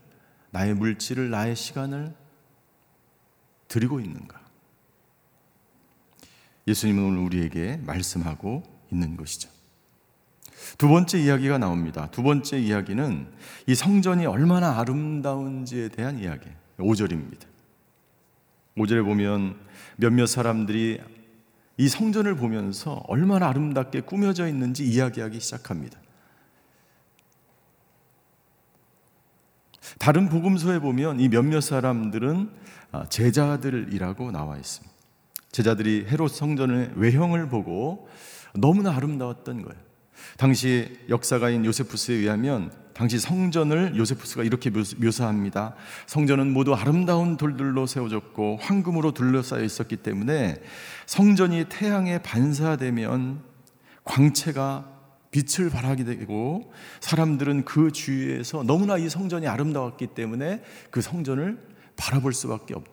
나의 0.50 0.74
물질을, 0.74 1.30
나의 1.30 1.56
시간을 1.56 2.14
드리고 3.68 4.00
있는가? 4.00 4.40
예수님은 6.66 7.02
오늘 7.04 7.18
우리에게 7.20 7.78
말씀하고 7.78 8.62
있는 8.92 9.16
것이죠. 9.16 9.48
두 10.78 10.88
번째 10.88 11.20
이야기가 11.20 11.58
나옵니다. 11.58 12.08
두 12.10 12.22
번째 12.22 12.60
이야기는 12.60 13.28
이 13.66 13.74
성전이 13.74 14.26
얼마나 14.26 14.78
아름다운지에 14.78 15.88
대한 15.88 16.18
이야기. 16.18 16.48
5절입니다. 16.78 17.49
5절에 18.76 19.04
보면 19.04 19.56
몇몇 19.96 20.26
사람들이 20.26 21.00
이 21.76 21.88
성전을 21.88 22.36
보면서 22.36 23.02
얼마나 23.08 23.48
아름답게 23.48 24.02
꾸며져 24.02 24.46
있는지 24.46 24.84
이야기하기 24.84 25.40
시작합니다. 25.40 25.98
다른 29.98 30.28
복음서에 30.28 30.78
보면 30.78 31.20
이 31.20 31.28
몇몇 31.28 31.60
사람들은 31.60 32.50
아, 32.92 33.06
제자들이라고 33.06 34.30
나와 34.30 34.56
있습니다. 34.56 34.94
제자들이 35.52 36.06
헤롯 36.08 36.30
성전의 36.30 36.92
외형을 36.96 37.48
보고 37.48 38.08
너무나 38.54 38.94
아름다웠던 38.94 39.62
거예요. 39.62 39.80
당시 40.36 40.98
역사가인 41.08 41.64
요세푸스에 41.64 42.16
의하면 42.16 42.72
당시 43.00 43.18
성전을 43.18 43.96
요세푸스가 43.96 44.42
이렇게 44.42 44.68
묘사합니다. 44.68 45.74
성전은 46.04 46.52
모두 46.52 46.74
아름다운 46.74 47.38
돌들로 47.38 47.86
세워졌고 47.86 48.58
황금으로 48.60 49.12
둘러싸여 49.12 49.64
있었기 49.64 49.96
때문에 49.96 50.60
성전이 51.06 51.64
태양에 51.70 52.20
반사되면 52.20 53.42
광채가 54.04 54.86
빛을 55.30 55.70
발하게 55.70 56.04
되고 56.04 56.74
사람들은 57.00 57.64
그 57.64 57.90
주위에서 57.90 58.64
너무나 58.64 58.98
이 58.98 59.08
성전이 59.08 59.48
아름다웠기 59.48 60.08
때문에 60.08 60.62
그 60.90 61.00
성전을 61.00 61.58
바라볼 61.96 62.34
수밖에 62.34 62.74
없. 62.74 62.84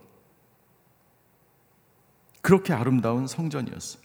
그렇게 2.39 2.71
아름다운 2.71 3.27
성전이었어. 3.27 3.99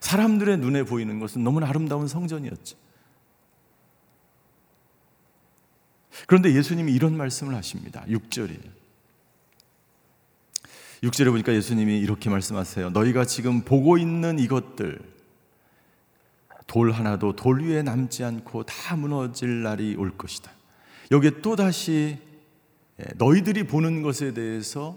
사람들의 0.00 0.58
눈에 0.58 0.82
보이는 0.82 1.18
것은 1.18 1.42
너무나 1.42 1.66
아름다운 1.66 2.08
성전이었죠. 2.08 2.79
그런데 6.26 6.54
예수님이 6.54 6.92
이런 6.92 7.16
말씀을 7.16 7.54
하십니다. 7.54 8.04
6절에. 8.08 8.58
6절에 11.02 11.30
보니까 11.30 11.54
예수님이 11.54 11.98
이렇게 11.98 12.28
말씀하세요. 12.28 12.90
너희가 12.90 13.24
지금 13.24 13.62
보고 13.62 13.96
있는 13.96 14.38
이것들, 14.38 15.00
돌 16.66 16.92
하나도 16.92 17.34
돌 17.36 17.62
위에 17.62 17.82
남지 17.82 18.22
않고 18.22 18.64
다 18.64 18.96
무너질 18.96 19.62
날이 19.62 19.96
올 19.96 20.16
것이다. 20.16 20.52
여기에 21.10 21.40
또 21.42 21.56
다시 21.56 22.18
예, 23.00 23.04
너희들이 23.16 23.64
보는 23.66 24.02
것에 24.02 24.34
대해서 24.34 24.96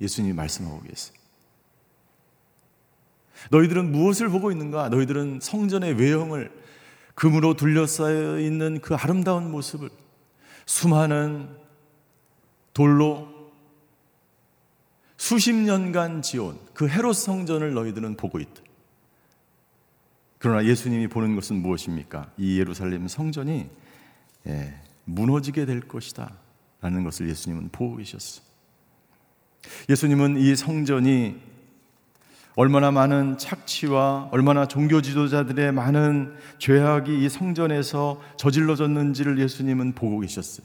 예수님이 0.00 0.32
말씀하고 0.34 0.82
계세요. 0.82 1.16
너희들은 3.50 3.92
무엇을 3.92 4.30
보고 4.30 4.50
있는가? 4.50 4.88
너희들은 4.88 5.40
성전의 5.42 5.94
외형을 5.94 6.50
금으로 7.14 7.54
둘러싸여 7.54 8.40
있는 8.40 8.80
그 8.80 8.94
아름다운 8.94 9.50
모습을 9.50 9.90
수많은 10.66 11.48
돌로 12.72 13.28
수십 15.16 15.54
년간 15.54 16.22
지온 16.22 16.58
그 16.74 16.88
헤롯 16.88 17.14
성전을 17.16 17.72
너희들은 17.72 18.16
보고 18.16 18.40
있다. 18.40 18.62
그러나 20.38 20.64
예수님이 20.66 21.08
보는 21.08 21.34
것은 21.36 21.56
무엇입니까? 21.56 22.30
이 22.36 22.58
예루살렘 22.58 23.08
성전이 23.08 23.70
예, 24.46 24.74
무너지게 25.04 25.64
될 25.64 25.80
것이다. 25.80 26.34
라는 26.82 27.02
것을 27.02 27.30
예수님은 27.30 27.70
보고 27.70 27.96
계셨어. 27.96 28.42
예수님은 29.88 30.36
이 30.36 30.54
성전이 30.54 31.40
얼마나 32.56 32.92
많은 32.92 33.36
착취와 33.36 34.28
얼마나 34.30 34.68
종교 34.68 35.02
지도자들의 35.02 35.72
많은 35.72 36.34
죄악이 36.58 37.24
이 37.24 37.28
성전에서 37.28 38.20
저질러졌는지를 38.36 39.40
예수님은 39.40 39.94
보고 39.94 40.20
계셨어요. 40.20 40.64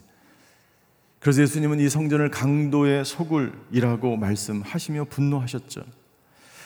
그래서 1.18 1.42
예수님은 1.42 1.80
이 1.80 1.88
성전을 1.88 2.30
강도의 2.30 3.04
소굴이라고 3.04 4.16
말씀하시며 4.16 5.06
분노하셨죠. 5.10 5.82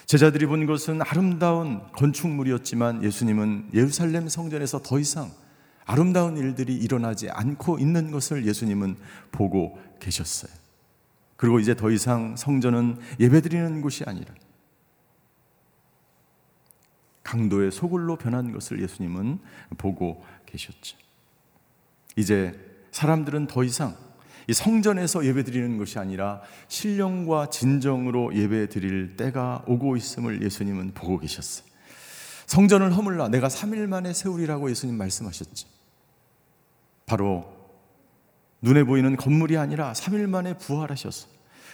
제자들이 0.06 0.44
본 0.46 0.66
것은 0.66 1.00
아름다운 1.00 1.80
건축물이었지만 1.92 3.02
예수님은 3.02 3.70
예루살렘 3.72 4.28
성전에서 4.28 4.82
더 4.82 4.98
이상 4.98 5.30
아름다운 5.87 6.37
일들이 6.37 6.76
일어나지 6.76 7.30
않고 7.30 7.78
있는 7.78 8.10
것을 8.10 8.46
예수님은 8.46 8.96
보고 9.32 9.78
계셨어요. 10.00 10.52
그리고 11.37 11.58
이제 11.58 11.74
더 11.74 11.90
이상 11.90 12.37
성전은 12.37 12.98
예배드리는 13.18 13.80
곳이 13.80 14.04
아니라 14.06 14.34
강도의 17.24 17.72
소굴로 17.72 18.16
변한 18.16 18.52
것을 18.52 18.80
예수님은 18.80 19.40
보고 19.78 20.24
계셨죠. 20.46 20.96
이제 22.16 22.54
사람들은 22.92 23.48
더 23.48 23.64
이상 23.64 23.96
이 24.46 24.52
성전에서 24.52 25.24
예배 25.24 25.42
드리는 25.44 25.78
것이 25.78 25.98
아니라 25.98 26.42
신령과 26.68 27.50
진정으로 27.50 28.34
예배 28.37 28.68
드릴 28.68 29.16
때가 29.16 29.64
오고 29.66 29.96
있음을 29.96 30.42
예수님은 30.42 30.92
보고 30.92 31.18
계셨어요. 31.18 31.66
성전을 32.46 32.94
허물라 32.94 33.28
내가 33.28 33.48
3일 33.48 33.87
만에 33.87 34.12
세우리라고 34.12 34.70
예수님 34.70 34.96
말씀하셨지. 34.96 35.66
바로 37.06 37.52
눈에 38.60 38.84
보이는 38.84 39.16
건물이 39.16 39.56
아니라 39.56 39.92
3일 39.92 40.28
만에 40.28 40.58
부활하셨어. 40.58 41.28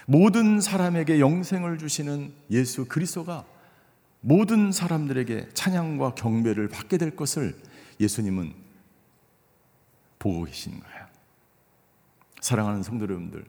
모든 0.07 0.61
사람에게 0.61 1.19
영생을 1.19 1.77
주시는 1.77 2.33
예수 2.51 2.85
그리스도가 2.85 3.45
모든 4.21 4.71
사람들에게 4.71 5.49
찬양과 5.53 6.15
경배를 6.15 6.67
받게 6.69 6.97
될 6.97 7.15
것을 7.15 7.55
예수님은 7.99 8.53
보고 10.19 10.43
계신 10.43 10.79
거예요. 10.79 11.07
사랑하는 12.39 12.83
성도 12.83 13.05
여러분들, 13.05 13.43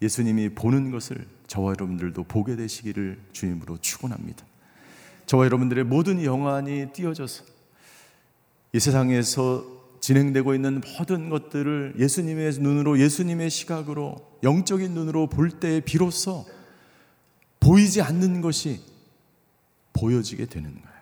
예수님이 0.00 0.50
보는 0.50 0.90
것을 0.90 1.26
저와 1.46 1.70
여러분들도 1.70 2.24
보게 2.24 2.56
되시기를 2.56 3.20
주님으로 3.32 3.78
축원합니다. 3.78 4.44
저와 5.26 5.44
여러분들의 5.46 5.84
모든 5.84 6.22
영안이 6.22 6.92
띄어져서 6.92 7.44
이 8.72 8.80
세상에서 8.80 9.82
진행되고 10.00 10.54
있는 10.54 10.80
모든 10.98 11.28
것들을 11.28 11.94
예수님의 11.98 12.52
눈으로 12.58 12.98
예수님의 12.98 13.50
시각으로 13.50 14.38
영적인 14.42 14.92
눈으로 14.92 15.28
볼 15.28 15.50
때에 15.50 15.80
비로소 15.80 16.44
보이지 17.60 18.02
않는 18.02 18.40
것이 18.40 18.80
보여지게 19.92 20.46
되는 20.46 20.70
거예요. 20.70 20.92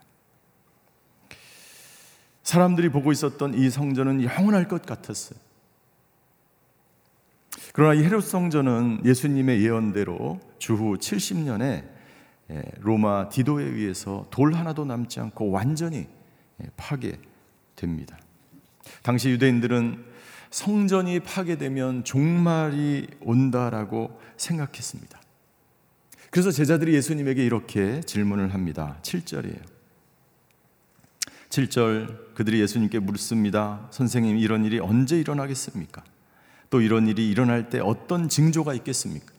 사람들이 2.43 2.89
보고 2.89 3.13
있었던 3.13 3.55
이 3.55 3.71
성전은 3.71 4.25
영원할 4.25 4.67
것 4.67 4.83
같았어요. 4.83 5.39
그러나 7.73 7.95
이 7.95 8.03
헤롯 8.03 8.25
성전은 8.25 9.03
예수님의 9.05 9.63
예언대로 9.63 10.41
주후 10.59 10.97
70년에 10.97 11.89
예, 12.51 12.63
로마 12.81 13.29
디도에 13.29 13.65
의해서 13.65 14.27
돌 14.31 14.55
하나도 14.55 14.85
남지 14.85 15.21
않고 15.21 15.51
완전히 15.51 16.09
예, 16.61 16.67
파괴됩니다. 16.77 18.19
당시 19.03 19.31
유대인들은 19.31 20.05
성전이 20.51 21.21
파괴되면 21.21 22.03
종말이 22.03 23.07
온다라고 23.21 24.21
생각했습니다. 24.37 25.20
그래서 26.31 26.51
제자들이 26.53 26.95
예수님에게 26.95 27.45
이렇게 27.45 28.01
질문을 28.01 28.55
합니다. 28.55 28.99
7절이에요. 29.03 29.63
7절 31.51 32.35
그들이 32.35 32.61
예수님께 32.61 33.01
묻습니다. 33.01 33.89
선생님 33.91 34.39
이런 34.39 34.65
일이 34.65 34.79
언제 34.79 35.19
일어나겠습니까? 35.19 36.05
또 36.71 36.81
이런 36.81 37.09
일이 37.09 37.29
일어날 37.29 37.69
때 37.69 37.81
어떤 37.81 38.29
징조가 38.29 38.75
있겠습니까? 38.75 39.33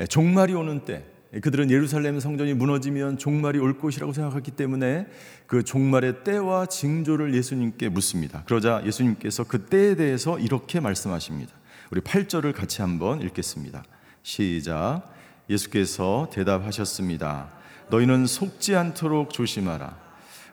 예, 0.00 0.06
종말이 0.06 0.54
오는 0.54 0.84
때 0.84 1.04
그들은 1.40 1.70
예루살렘 1.70 2.18
성전이 2.18 2.54
무너지면 2.54 3.16
종말이 3.16 3.60
올 3.60 3.78
것이라고 3.78 4.12
생각했기 4.12 4.50
때문에 4.50 5.06
그 5.46 5.62
종말의 5.62 6.24
때와 6.24 6.66
징조를 6.66 7.34
예수님께 7.34 7.88
묻습니다. 7.88 8.42
그러자 8.46 8.82
예수님께서 8.84 9.44
그 9.44 9.66
때에 9.66 9.94
대해서 9.94 10.40
이렇게 10.40 10.80
말씀하십니다. 10.80 11.52
우리 11.92 12.00
8절을 12.00 12.52
같이 12.52 12.82
한번 12.82 13.22
읽겠습니다. 13.22 13.84
시작. 14.24 15.19
예수께서 15.50 16.30
대답하셨습니다. 16.32 17.50
너희는 17.90 18.26
속지 18.26 18.76
않도록 18.76 19.32
조심하라. 19.32 19.96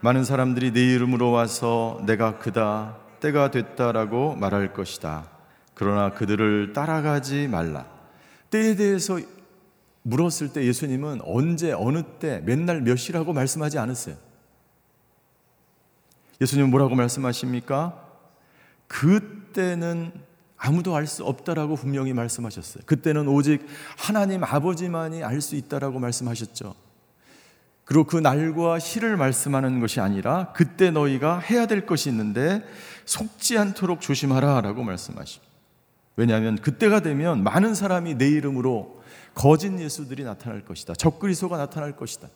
많은 0.01 0.25
사람들이 0.25 0.73
내 0.73 0.81
이름으로 0.81 1.31
와서 1.31 2.01
내가 2.05 2.39
그다 2.39 2.97
때가 3.19 3.51
됐다라고 3.51 4.35
말할 4.35 4.73
것이다. 4.73 5.29
그러나 5.73 6.11
그들을 6.11 6.73
따라가지 6.73 7.47
말라. 7.47 7.85
때에 8.49 8.75
대해서 8.75 9.19
물었을 10.01 10.53
때 10.53 10.65
예수님은 10.65 11.21
언제, 11.23 11.73
어느 11.73 12.01
때, 12.19 12.41
맨날 12.45 12.81
몇 12.81 12.95
시라고 12.95 13.33
말씀하지 13.33 13.77
않았어요. 13.77 14.15
예수님은 16.39 16.71
뭐라고 16.71 16.95
말씀하십니까? 16.95 18.03
그때는 18.87 20.13
아무도 20.57 20.95
알 20.95 21.05
수 21.07 21.23
없다라고 21.23 21.75
분명히 21.75 22.13
말씀하셨어요. 22.13 22.83
그때는 22.85 23.27
오직 23.27 23.65
하나님 23.97 24.43
아버지만이 24.43 25.23
알 25.23 25.39
수 25.41 25.55
있다라고 25.55 25.99
말씀하셨죠. 25.99 26.73
그리고 27.85 28.03
그 28.03 28.17
날과 28.17 28.79
시를 28.79 29.15
말씀하는 29.15 29.79
것이 29.79 30.01
아니라 30.01 30.51
그때 30.53 30.91
너희가 30.91 31.39
해야 31.39 31.67
될 31.67 31.85
것이 31.85 32.09
있는데 32.09 32.63
속지 33.05 33.57
않도록 33.57 34.01
조심하라라고 34.01 34.83
말씀하십니다. 34.83 35.47
왜냐하면 36.17 36.57
그때가 36.57 36.99
되면 36.99 37.43
많은 37.43 37.75
사람이 37.75 38.15
내 38.15 38.27
이름으로 38.27 39.01
거짓 39.33 39.71
예수들이 39.79 40.23
나타날 40.23 40.65
것이다. 40.65 40.95
적그리스도가 40.95 41.57
나타날 41.57 41.95
것이다. 41.95 42.27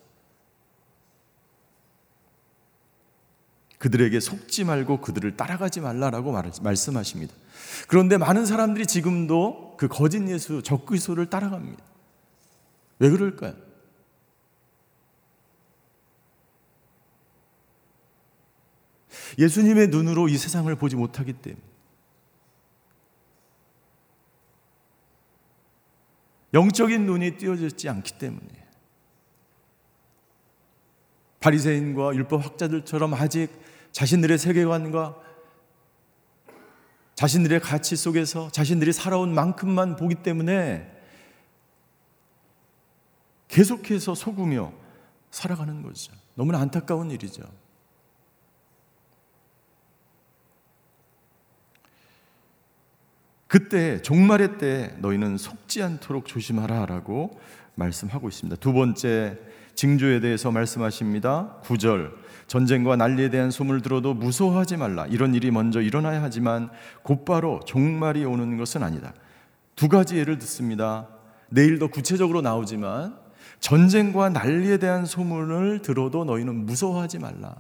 그들에게 3.82 4.20
속지 4.20 4.64
말고 4.64 5.02
그들을 5.02 5.36
따라가지 5.36 5.82
말라라고 5.82 6.40
말씀하십니다. 6.62 7.34
그런데 7.88 8.16
많은 8.16 8.46
사람들이 8.46 8.86
지금도 8.86 9.76
그 9.76 9.88
거짓 9.88 10.22
예수, 10.30 10.62
적그리스도를 10.62 11.32
따라갑니다. 11.32 11.84
왜 13.00 13.10
그럴까요? 13.10 13.56
예수님의 19.40 19.88
눈으로 19.88 20.30
이 20.30 20.38
세상을 20.38 20.74
보지 20.76 20.96
못하기 20.96 21.34
때문에 21.34 21.64
영적인 26.54 27.08
눈이 27.08 27.38
띄어졌지 27.38 27.90
않기 27.90 28.20
때문에 28.20 28.68
바리새인과 31.40 32.14
율법 32.14 32.46
학자들처럼 32.46 33.16
아직 33.16 33.71
자신들의 33.92 34.38
세계관과 34.38 35.16
자신들의 37.16 37.60
가치 37.60 37.96
속에서 37.96 38.50
자신들이 38.50 38.94
살아온 38.94 39.34
만큼만 39.34 39.96
보기 39.96 40.16
때문에 40.16 40.90
계속해서 43.48 44.16
속으며 44.16 44.74
살아가는 45.30 45.84
거죠. 45.84 46.14
너무나 46.36 46.60
안타까운 46.60 47.12
일이죠. 47.12 47.44
그때 53.48 54.02
종말의 54.02 54.58
때 54.60 54.96
너희는 55.00 55.38
속지 55.38 55.84
않도록 55.84 56.26
조심하라라고 56.26 57.40
말씀하고 57.76 58.30
있습니다. 58.30 58.56
두 58.62 58.72
번째 58.72 59.38
징조에 59.76 60.22
대해서 60.22 60.52
말씀하십니다. 60.52 61.60
9절 61.66 62.21
전쟁과 62.52 62.98
난리에 62.98 63.30
대한 63.30 63.50
소문을 63.50 63.82
들어도 63.82 64.14
무서워하지 64.14 64.76
말라. 64.76 65.06
이런 65.06 65.34
일이 65.34 65.52
먼저 65.52 65.80
일어나야 65.80 66.22
하지만 66.22 66.70
곧바로 67.02 67.62
종말이 67.66 68.26
오는 68.26 68.58
것은 68.58 68.84
아니다. 68.84 69.14
두 69.78 69.88
가지 69.88 70.18
예를 70.18 70.38
듣습니다. 70.40 71.08
내일 71.48 71.80
더 71.80 71.88
구체적으로 71.88 72.42
나오지만 72.42 73.18
전쟁과 73.62 74.32
난리에 74.32 74.80
대한 74.80 75.06
소문을 75.06 75.82
들어도 75.82 76.26
너희는 76.26 76.66
무서워하지 76.66 77.20
말라. 77.20 77.56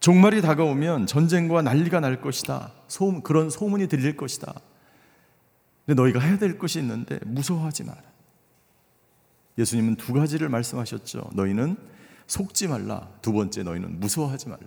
종말이 0.00 0.40
다가오면 0.40 1.04
전쟁과 1.04 1.60
난리가 1.60 2.00
날 2.00 2.22
것이다. 2.22 2.72
소문, 2.88 3.22
그런 3.22 3.50
소문이 3.50 3.88
들릴 3.88 4.16
것이다. 4.16 4.54
근데 5.84 6.00
너희가 6.00 6.18
해야 6.18 6.38
될 6.38 6.56
것이 6.56 6.78
있는데 6.78 7.20
무서워하지 7.26 7.84
마라. 7.84 8.00
예수님은 9.58 9.96
두 9.96 10.14
가지를 10.14 10.48
말씀하셨죠. 10.48 11.28
너희는 11.34 11.99
속지 12.30 12.68
말라. 12.68 13.08
두 13.22 13.32
번째 13.32 13.64
너희는 13.64 13.98
무서워하지 13.98 14.50
말라. 14.50 14.62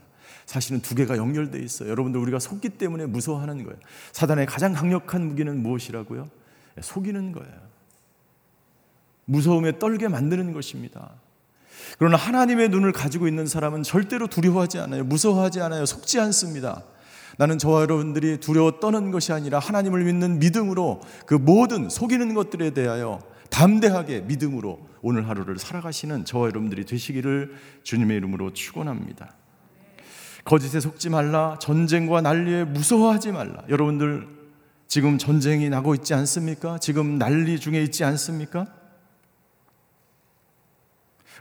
사실은 0.45 0.81
두 0.81 0.95
개가 0.95 1.15
연결돼 1.15 1.59
있어요. 1.59 1.89
여러분들 1.89 2.19
우리가 2.19 2.37
속기 2.37 2.69
때문에 2.71 3.05
무서워하는 3.05 3.63
거예요. 3.63 3.79
사단의 4.11 4.47
가장 4.47 4.73
강력한 4.73 5.29
무기는 5.29 5.63
무엇이라고요? 5.63 6.29
속이는 6.81 7.31
거예요. 7.31 7.53
무서움에 9.23 9.79
떨게 9.79 10.09
만드는 10.09 10.51
것입니다. 10.51 11.11
그러나 11.97 12.17
하나님의 12.17 12.67
눈을 12.67 12.91
가지고 12.91 13.29
있는 13.29 13.47
사람은 13.47 13.83
절대로 13.83 14.27
두려워하지 14.27 14.79
않아요. 14.79 15.05
무서워하지 15.05 15.61
않아요. 15.61 15.85
속지 15.85 16.19
않습니다. 16.19 16.83
나는 17.37 17.57
저와 17.57 17.83
여러분들이 17.83 18.41
두려워 18.41 18.81
떠는 18.81 19.11
것이 19.11 19.31
아니라 19.31 19.59
하나님을 19.59 20.03
믿는 20.03 20.39
믿음으로 20.39 20.99
그 21.25 21.35
모든 21.35 21.89
속이는 21.89 22.33
것들에 22.33 22.71
대하여 22.71 23.21
담대하게 23.49 24.21
믿음으로 24.21 24.92
오늘 25.03 25.27
하루를 25.27 25.59
살아가시는 25.59 26.23
저와 26.23 26.47
여러분들이 26.47 26.85
되시기를 26.85 27.53
주님의 27.83 28.17
이름으로 28.17 28.53
축원합니다. 28.53 29.35
거짓에 30.45 30.79
속지 30.79 31.09
말라. 31.09 31.59
전쟁과 31.59 32.21
난리에 32.21 32.63
무서워하지 32.63 33.33
말라. 33.33 33.63
여러분들 33.67 34.27
지금 34.87 35.17
전쟁이 35.17 35.69
나고 35.69 35.93
있지 35.95 36.13
않습니까? 36.13 36.77
지금 36.77 37.17
난리 37.17 37.59
중에 37.59 37.83
있지 37.83 38.05
않습니까? 38.05 38.67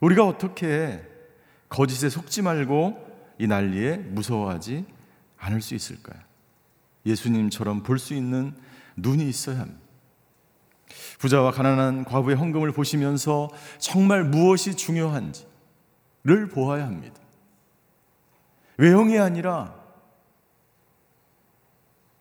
우리가 0.01 0.27
어떻게 0.27 1.01
거짓에 1.69 2.09
속지 2.09 2.43
말고 2.43 3.13
이 3.39 3.47
난리에 3.47 3.97
무서워하지 3.99 4.85
않을 5.39 5.63
수 5.63 5.77
있을까요? 5.77 6.21
예수님처럼 7.07 7.85
볼 7.85 7.99
수 7.99 8.15
있는 8.15 8.55
눈이 8.97 9.29
있어야 9.29 9.61
합니다. 9.61 9.81
부자와 11.19 11.51
가난한 11.53 12.05
과부의 12.05 12.37
헌금을 12.37 12.73
보시면서 12.73 13.51
정말 13.79 14.25
무엇이 14.25 14.75
중요한지 14.75 15.47
보아야 16.49 16.87
합니다. 16.87 17.21
외형이 18.77 19.19
아니라 19.19 19.75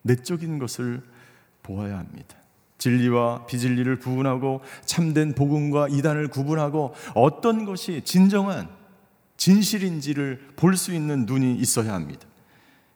내적인 0.04 0.60
것을 0.60 1.02
보아야 1.64 1.98
합니다. 1.98 2.36
진리와 2.78 3.46
비진리를 3.46 4.00
구분하고 4.00 4.62
참된 4.86 5.36
복음과 5.36 5.88
이단을 5.90 6.30
구분하고 6.30 6.96
어떤 7.14 7.66
것이 7.66 8.02
진정한 8.04 8.70
진실인지를 9.38 10.54
볼 10.56 10.76
수 10.76 10.94
있는 10.94 11.26
눈이 11.26 11.56
있어야 11.56 11.94
합니다. 11.94 12.28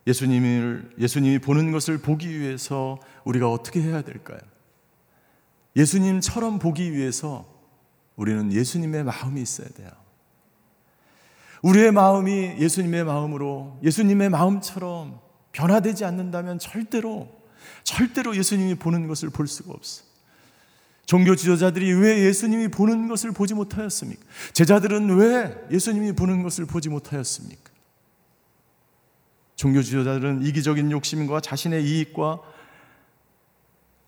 예수님을 0.08 0.92
예수님이 1.00 1.40
보는 1.40 1.72
것을 1.72 1.98
보기 2.00 2.40
위해서 2.40 3.00
우리가 3.24 3.52
어떻게 3.52 3.82
해야 3.82 4.02
될까요? 4.02 4.40
예수님처럼 5.76 6.60
보기 6.60 6.94
위해서 6.94 7.46
우리는 8.16 8.52
예수님의 8.52 9.04
마음이 9.04 9.42
있어야 9.42 9.68
돼요. 9.70 9.90
우리의 11.62 11.92
마음이 11.92 12.56
예수님의 12.60 13.04
마음으로 13.04 13.80
예수님의 13.84 14.30
마음처럼 14.30 15.20
변화되지 15.52 16.06
않는다면 16.06 16.60
절대로 16.60 17.30
절대로 17.84 18.36
예수님이 18.36 18.76
보는 18.76 19.08
것을 19.08 19.30
볼 19.30 19.48
수가 19.48 19.74
없어. 19.74 20.04
종교 21.06 21.36
지도자들이 21.36 21.94
왜 21.94 22.26
예수님이 22.26 22.70
보는 22.70 23.08
것을 23.08 23.32
보지 23.32 23.54
못하였습니까? 23.54 24.22
제자들은 24.54 25.16
왜 25.18 25.56
예수님이 25.72 26.14
보는 26.14 26.44
것을 26.44 26.66
보지 26.66 26.90
못하였습니까? 26.90 27.72
종교 29.56 29.82
지도자들은 29.82 30.44
이기적인 30.44 30.92
욕심과 30.92 31.42
자신의 31.42 31.84
이익과 31.86 32.42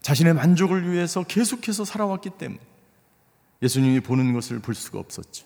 자신의 0.08 0.36
만족을 0.36 0.89
위해서 0.89 1.24
계속해서 1.24 1.84
살아왔기 1.84 2.30
때문에 2.38 2.62
예수님이 3.62 4.00
보는 4.00 4.32
것을 4.32 4.60
볼 4.60 4.74
수가 4.74 5.00
없었죠. 5.00 5.46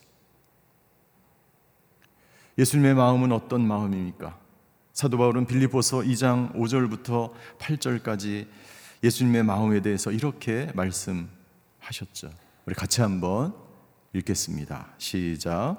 예수님의 2.60 2.94
마음은 2.94 3.32
어떤 3.32 3.66
마음입니까? 3.66 4.38
사도 4.94 5.18
바울은 5.18 5.48
빌립보서 5.48 6.02
2장 6.02 6.54
5절부터 6.54 7.34
8절까지 7.58 8.46
예수님의 9.04 9.42
마음에 9.42 9.82
대해서 9.82 10.12
이렇게 10.12 10.72
말씀하셨죠. 10.76 12.32
우리 12.68 12.76
같이 12.76 13.02
한번 13.02 13.56
읽겠습니다. 14.14 14.90
시작. 15.00 15.78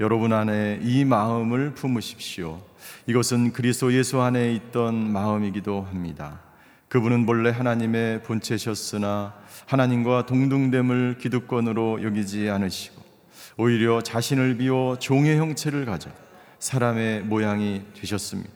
여러분 0.00 0.34
안에 0.34 0.80
이 0.82 1.06
마음을 1.06 1.72
품으십시오. 1.72 2.62
이것은 3.06 3.54
그리스도 3.54 3.90
예수 3.94 4.20
안에 4.20 4.52
있던 4.52 5.10
마음이기도 5.10 5.80
합니다. 5.80 6.51
그분은 6.92 7.24
본래 7.24 7.48
하나님의 7.48 8.22
본체셨으나 8.22 9.34
하나님과 9.64 10.26
동등됨을 10.26 11.16
기득권으로 11.22 12.02
여기지 12.02 12.50
않으시고 12.50 13.02
오히려 13.56 14.02
자신을 14.02 14.58
비워 14.58 14.98
종의 14.98 15.38
형체를 15.38 15.86
가져 15.86 16.10
사람의 16.58 17.22
모양이 17.22 17.82
되셨습니다. 17.94 18.52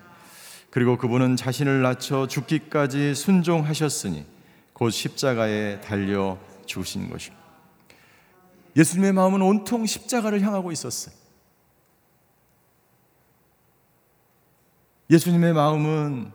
그리고 0.69 0.99
그분은 0.99 1.37
자신을 1.37 1.81
낮춰 1.81 2.27
죽기까지 2.27 3.15
순종하셨으니 3.15 4.27
곧 4.75 4.91
십자가에 4.91 5.81
달려 5.81 6.37
죽으신 6.67 7.09
것입니다. 7.09 7.43
예수님의 8.77 9.15
마음은 9.15 9.41
온통 9.41 9.87
십자가를 9.87 10.43
향하고 10.43 10.73
있었어요. 10.73 11.15
예수님의 15.09 15.55
마음은 15.55 16.33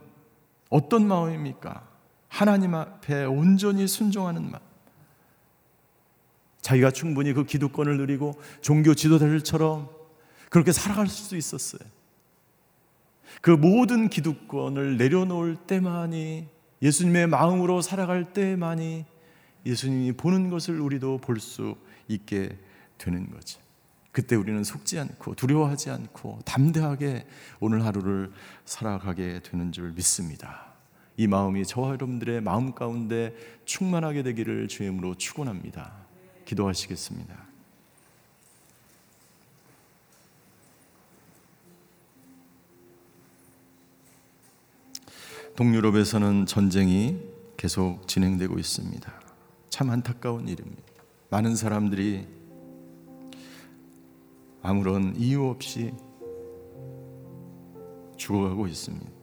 어떤 0.72 1.08
마음입니까? 1.08 1.91
하나님 2.32 2.74
앞에 2.76 3.26
온전히 3.26 3.88
순종하는 3.88 4.50
마음. 4.50 4.64
자기가 6.62 6.92
충분히 6.92 7.34
그 7.34 7.44
기득권을 7.44 7.98
누리고 7.98 8.42
종교 8.62 8.96
지도자들처럼 8.96 9.90
그렇게 10.50 10.72
살아갈 10.72 11.08
수 11.08 11.36
있었어요. 11.36 11.82
그 13.42 13.52
모든 13.52 14.08
기득권을 14.08 14.98
내려놓을 14.98 15.58
때만이 15.68 16.48
예수님의 16.82 17.28
마음으로 17.28 17.82
살아갈 17.82 18.32
때만이 18.32 19.06
예수님이 19.66 20.14
보는 20.14 20.50
것을 20.50 20.80
우리도 20.80 21.18
볼 21.18 21.40
수 21.40 21.76
있게 22.08 22.58
되는 22.98 23.30
거죠. 23.30 23.60
그때 24.14 24.36
우리는 24.36 24.64
속지 24.64 25.00
않고 25.00 25.36
두려워하지 25.36 25.90
않고 25.90 26.40
담대하게 26.46 27.28
오늘 27.60 27.86
하루를 27.86 28.32
살아가게 28.64 29.42
되는 29.44 29.72
줄 29.74 29.92
믿습니다. 29.92 30.71
이 31.22 31.28
마음이 31.28 31.68
저와 31.68 31.90
여러분들의 31.90 32.42
마음 32.42 32.74
가운데 32.74 33.36
충만하게 33.66 34.24
되기를 34.24 34.68
주임으로 34.68 35.14
축원합니다. 35.14 35.94
기도하시겠습니다. 36.46 37.36
동유럽에서는 45.56 46.48
전쟁이 46.48 47.20
계속 47.56 48.08
진행되고 48.08 48.58
있습니다. 48.58 49.14
참 49.70 49.92
안타까운 49.92 50.48
일입니다. 50.48 50.82
많은 51.30 51.56
사람들이 51.56 52.26
아무런 54.64 55.16
이유 55.18 55.46
없이 55.46 55.94
죽어가고 58.18 58.66
있습니다. 58.66 59.21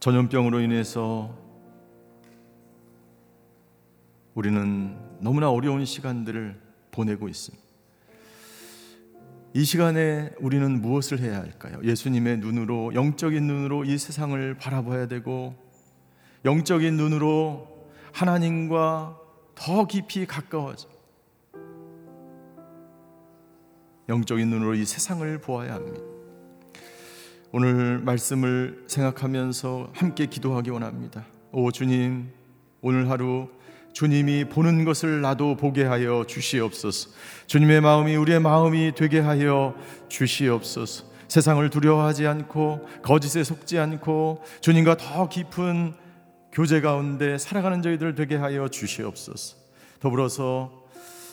전염병으로 0.00 0.60
인해서 0.60 1.36
우리는 4.34 4.96
너무나 5.20 5.50
어려운 5.50 5.84
시간들을 5.84 6.60
보내고 6.92 7.28
있습니다. 7.28 7.66
이 9.54 9.64
시간에 9.64 10.30
우리는 10.38 10.80
무엇을 10.80 11.18
해야 11.18 11.38
할까요? 11.38 11.80
예수님의 11.82 12.38
눈으로, 12.38 12.94
영적인 12.94 13.44
눈으로 13.44 13.84
이 13.84 13.98
세상을 13.98 14.54
바라봐야 14.54 15.08
되고, 15.08 15.56
영적인 16.44 16.96
눈으로 16.96 17.88
하나님과 18.12 19.18
더 19.56 19.86
깊이 19.86 20.26
가까워져. 20.26 20.88
영적인 24.08 24.48
눈으로 24.48 24.74
이 24.74 24.84
세상을 24.84 25.40
보아야 25.40 25.74
합니다. 25.74 26.17
오늘 27.50 27.98
말씀을 28.00 28.84
생각하면서 28.86 29.92
함께 29.94 30.26
기도하기 30.26 30.68
원합니다. 30.68 31.24
오 31.50 31.70
주님, 31.70 32.28
오늘 32.82 33.08
하루 33.08 33.48
주님이 33.94 34.44
보는 34.50 34.84
것을 34.84 35.22
나도 35.22 35.56
보게 35.56 35.84
하여 35.84 36.24
주시옵소서. 36.26 37.08
주님의 37.46 37.80
마음이 37.80 38.16
우리의 38.16 38.40
마음이 38.40 38.92
되게 38.94 39.20
하여 39.20 39.74
주시옵소서. 40.08 41.06
세상을 41.28 41.68
두려워하지 41.70 42.26
않고 42.26 42.86
거짓에 43.02 43.42
속지 43.42 43.78
않고 43.78 44.42
주님과 44.60 44.98
더 44.98 45.28
깊은 45.30 45.94
교제 46.52 46.82
가운데 46.82 47.38
살아가는 47.38 47.80
저희들 47.80 48.14
되게 48.14 48.36
하여 48.36 48.68
주시옵소서. 48.68 49.56
더불어서 50.00 50.70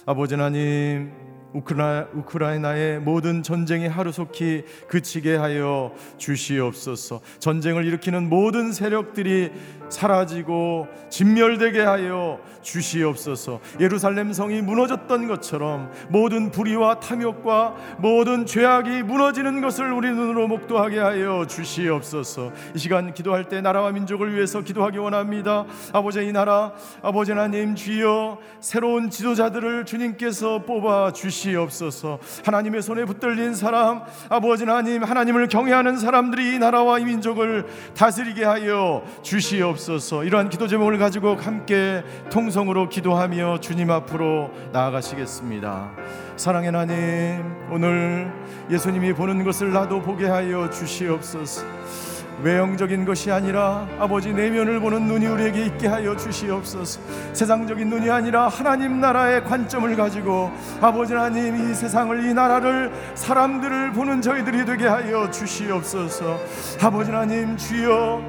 아버지 0.06 0.36
하나님 0.36 1.12
우크라, 1.56 2.08
우크라이나의 2.14 3.00
모든 3.00 3.42
전쟁이 3.42 3.88
하루속히 3.88 4.66
그치게 4.88 5.38
하여 5.38 5.94
주시옵소서. 6.18 7.22
전쟁을 7.40 7.86
일으키는 7.86 8.28
모든 8.28 8.74
세력들이 8.74 9.52
사라지고 9.90 10.88
진멸되게 11.10 11.82
하여 11.82 12.40
주시옵소서. 12.62 13.62
예루살렘 13.80 14.34
성이 14.34 14.62
무너졌던 14.62 15.28
것처럼 15.28 15.92
모든 16.10 16.52
불의와 16.52 17.00
탐욕과 17.00 17.76
모든 18.00 18.46
죄악이 18.46 19.04
무너지는 19.04 19.62
것을 19.62 19.92
우리 19.92 20.10
눈으로 20.10 20.48
목도하게 20.48 21.00
하여 21.00 21.46
주시옵소서. 21.48 22.52
이 22.76 22.80
시간 22.80 23.14
기도할 23.14 23.48
때 23.48 23.62
나라와 23.62 23.92
민족을 23.92 24.34
위해서 24.34 24.62
기도하기 24.62 24.98
원합니다. 24.98 25.66
아버지 25.94 26.26
이 26.26 26.32
나라 26.32 26.74
아버지 27.02 27.32
하나님 27.32 27.76
주여 27.76 28.40
새로운 28.60 29.10
지도자들을 29.10 29.86
주님께서 29.86 30.66
뽑아 30.66 31.14
주시 31.14 31.45
옵소서. 31.54 32.20
하나님의 32.46 32.82
손에 32.82 33.04
붙들린 33.04 33.54
사람 33.54 34.02
아버지 34.30 34.64
하나님 34.64 35.04
하나님을 35.04 35.50
경외하는 35.50 35.98
사람들이 35.98 36.56
이 36.56 36.60
나라와 36.60 36.98
이 37.00 37.04
민족을 37.04 37.66
다스리게 37.94 38.46
하여 38.46 39.04
주시옵소서. 39.22 40.24
이러한 40.24 40.50
기도 40.50 40.68
제목을 40.68 40.98
가지고 40.98 41.36
함께 41.36 42.04
통성으로 42.32 42.88
기도하며 42.88 43.60
주님 43.60 43.92
앞으로 43.92 44.52
나아가시겠습니다. 44.72 45.92
사랑의 46.38 46.72
하나님, 46.72 47.56
오늘 47.72 48.32
예수님이 48.70 49.14
보는 49.14 49.44
것을 49.44 49.72
나도 49.72 50.02
보게 50.02 50.26
하여 50.28 50.70
주시옵소서. 50.70 52.15
외형적인 52.44 53.06
것이 53.06 53.32
아니라 53.32 53.88
아버지 54.00 54.34
내면을 54.34 54.80
보는 54.80 55.04
눈이 55.04 55.26
우리에게 55.26 55.66
있게 55.66 55.88
하여 55.88 56.16
주시옵소서. 56.16 57.00
세상적인 57.34 57.90
눈이 57.90 58.10
아니라 58.10 58.48
하나님 58.48 59.00
나라의 59.00 59.44
관점을 59.46 59.96
가지고 59.96 60.52
아버지 60.82 61.14
하나님 61.14 61.56
이 61.56 61.74
세상을 61.74 62.26
이 62.26 62.34
나라를 62.34 62.92
사람들을 63.16 63.94
보는 63.94 64.22
저희들이 64.22 64.66
되게 64.66 64.88
하여 64.88 65.30
주시옵소서. 65.32 66.40
아버지 66.82 67.12
하나님 67.12 67.56
주여 67.58 68.22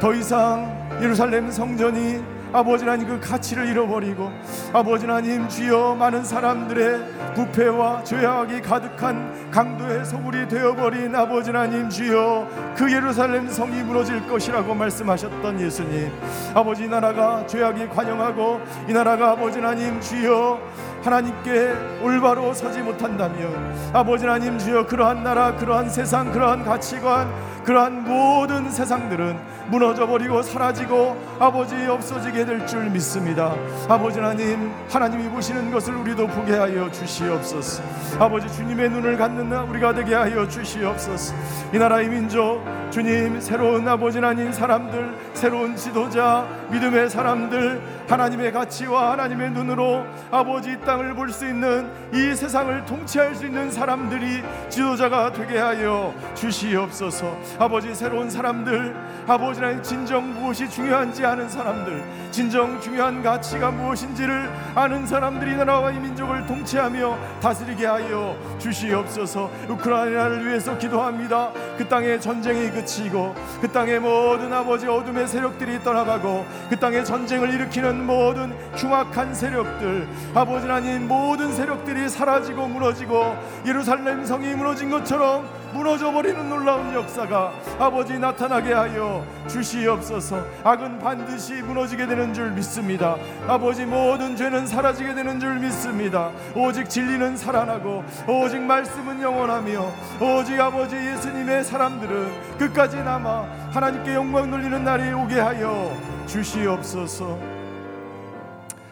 더 0.00 0.12
이상 0.12 0.98
예루살렘 1.00 1.50
성전이 1.50 2.22
아버지 2.54 2.84
하나님 2.84 3.08
그 3.08 3.18
가치를 3.18 3.66
잃어버리고 3.66 4.30
아버지 4.72 5.06
하나님 5.06 5.48
주여 5.48 5.96
많은 5.96 6.22
사람들의 6.22 7.34
부패와 7.34 8.04
죄악이 8.04 8.62
가득한 8.62 9.50
강도의 9.50 10.04
소굴이 10.04 10.46
되어버린 10.46 11.12
아버지 11.16 11.50
하나님 11.50 11.90
주여 11.90 12.46
그 12.76 12.92
예루살렘 12.92 13.48
성이 13.48 13.82
무너질 13.82 14.24
것이라고 14.28 14.72
말씀하셨던 14.72 15.60
예수님. 15.60 16.12
아버지 16.54 16.86
나라가 16.86 17.44
죄악이 17.44 17.88
관영하고 17.88 18.60
이 18.88 18.92
나라가 18.92 19.32
아버지 19.32 19.58
하나님 19.58 20.00
주여 20.00 20.60
하나님께 21.04 22.00
올바로 22.02 22.54
서지 22.54 22.80
못한다면 22.80 23.74
아버지 23.92 24.24
하나님 24.26 24.58
주여 24.58 24.86
그러한 24.86 25.22
나라 25.22 25.54
그러한 25.54 25.90
세상 25.90 26.32
그러한 26.32 26.64
가치관 26.64 27.30
그러한 27.64 28.04
모든 28.04 28.70
세상들은 28.70 29.38
무너져 29.68 30.06
버리고 30.06 30.42
사라지고 30.42 31.16
아버지 31.38 31.74
없어지게 31.86 32.44
될 32.44 32.66
줄 32.66 32.90
믿습니다. 32.90 33.54
아버지 33.88 34.18
하나님 34.20 34.70
하나님이 34.90 35.28
보시는 35.30 35.70
것을 35.70 35.94
우리도 35.96 36.26
보게 36.26 36.54
하여 36.54 36.90
주시옵소서. 36.90 37.82
아버지 38.18 38.46
주님의 38.54 38.90
눈을 38.90 39.16
갖는 39.16 39.50
우리가 39.70 39.94
되게 39.94 40.14
하여 40.14 40.46
주시옵소서. 40.46 41.34
이 41.72 41.78
나라의 41.78 42.08
민족 42.08 42.62
주님 42.90 43.40
새로운 43.40 43.86
아버지 43.88 44.18
하나님 44.18 44.52
사람들 44.52 45.23
새로운 45.34 45.76
지도자 45.76 46.46
믿음의 46.70 47.10
사람들 47.10 47.82
하나님의 48.08 48.52
가치와 48.52 49.12
하나님의 49.12 49.50
눈으로 49.50 50.04
아버지 50.30 50.72
이 50.72 50.80
땅을 50.80 51.14
볼 51.14 51.24
수 51.34 51.46
있는 51.48 51.90
이 52.12 52.34
세상을 52.34 52.84
통치할 52.84 53.34
수 53.34 53.46
있는 53.46 53.70
사람들이 53.70 54.42
지도자가 54.68 55.32
되게 55.32 55.58
하여 55.58 56.14
주시옵소서. 56.34 57.36
아버지 57.58 57.92
새로운 57.94 58.30
사람들 58.30 58.94
아버지 59.26 59.60
하나님 59.60 59.82
진정 59.82 60.32
무엇이 60.34 60.68
중요한지 60.68 61.24
아는 61.24 61.48
사람들 61.48 62.04
진정 62.30 62.80
중요한 62.80 63.22
가치가 63.22 63.70
무엇인지를 63.70 64.50
아는 64.74 65.06
사람들이 65.06 65.56
나라와 65.56 65.90
이 65.90 65.98
민족을 65.98 66.46
통치하며 66.46 67.16
다스리게 67.40 67.86
하여 67.86 68.36
주시옵소서 68.58 69.50
우크라이나를 69.68 70.46
위해서 70.46 70.76
기도합니다 70.76 71.50
그 71.78 71.88
땅에 71.88 72.18
전쟁이 72.18 72.70
그치고 72.70 73.34
그 73.60 73.68
땅의 73.72 74.00
모든 74.00 74.52
아버지 74.52 74.86
어둠의 74.86 75.23
세력들이 75.26 75.82
떠나가고 75.82 76.44
그 76.68 76.78
땅에 76.78 77.02
전쟁을 77.02 77.52
일으키는 77.54 78.06
모든 78.06 78.52
흉악한 78.76 79.34
세력들 79.34 80.08
아버지 80.34 80.66
하나님 80.66 81.08
모든 81.08 81.52
세력들이 81.52 82.08
사라지고 82.08 82.68
무너지고 82.68 83.36
예루살렘 83.66 84.24
성이 84.24 84.54
무너진 84.54 84.90
것처럼 84.90 85.63
무너져 85.74 86.12
버리는 86.12 86.48
놀라운 86.48 86.94
역사가 86.94 87.52
아버지 87.80 88.16
나타나게 88.16 88.72
하여 88.72 89.26
주시옵소서. 89.48 90.46
악은 90.62 91.00
반드시 91.00 91.54
무너지게 91.54 92.06
되는 92.06 92.32
줄 92.32 92.52
믿습니다. 92.52 93.16
아버지 93.48 93.84
모든 93.84 94.36
죄는 94.36 94.68
사라지게 94.68 95.14
되는 95.14 95.40
줄 95.40 95.58
믿습니다. 95.58 96.30
오직 96.54 96.88
진리는 96.88 97.36
살아나고 97.36 98.04
오직 98.28 98.60
말씀은 98.60 99.20
영원하며 99.20 99.92
오직 100.20 100.60
아버지 100.60 100.94
예수님의 100.94 101.64
사람들은 101.64 102.56
끝까지 102.58 102.98
남아 102.98 103.70
하나님께 103.72 104.14
영광 104.14 104.52
돌리는 104.52 104.84
날이 104.84 105.12
오게 105.12 105.40
하여 105.40 105.92
주시옵소서. 106.26 107.36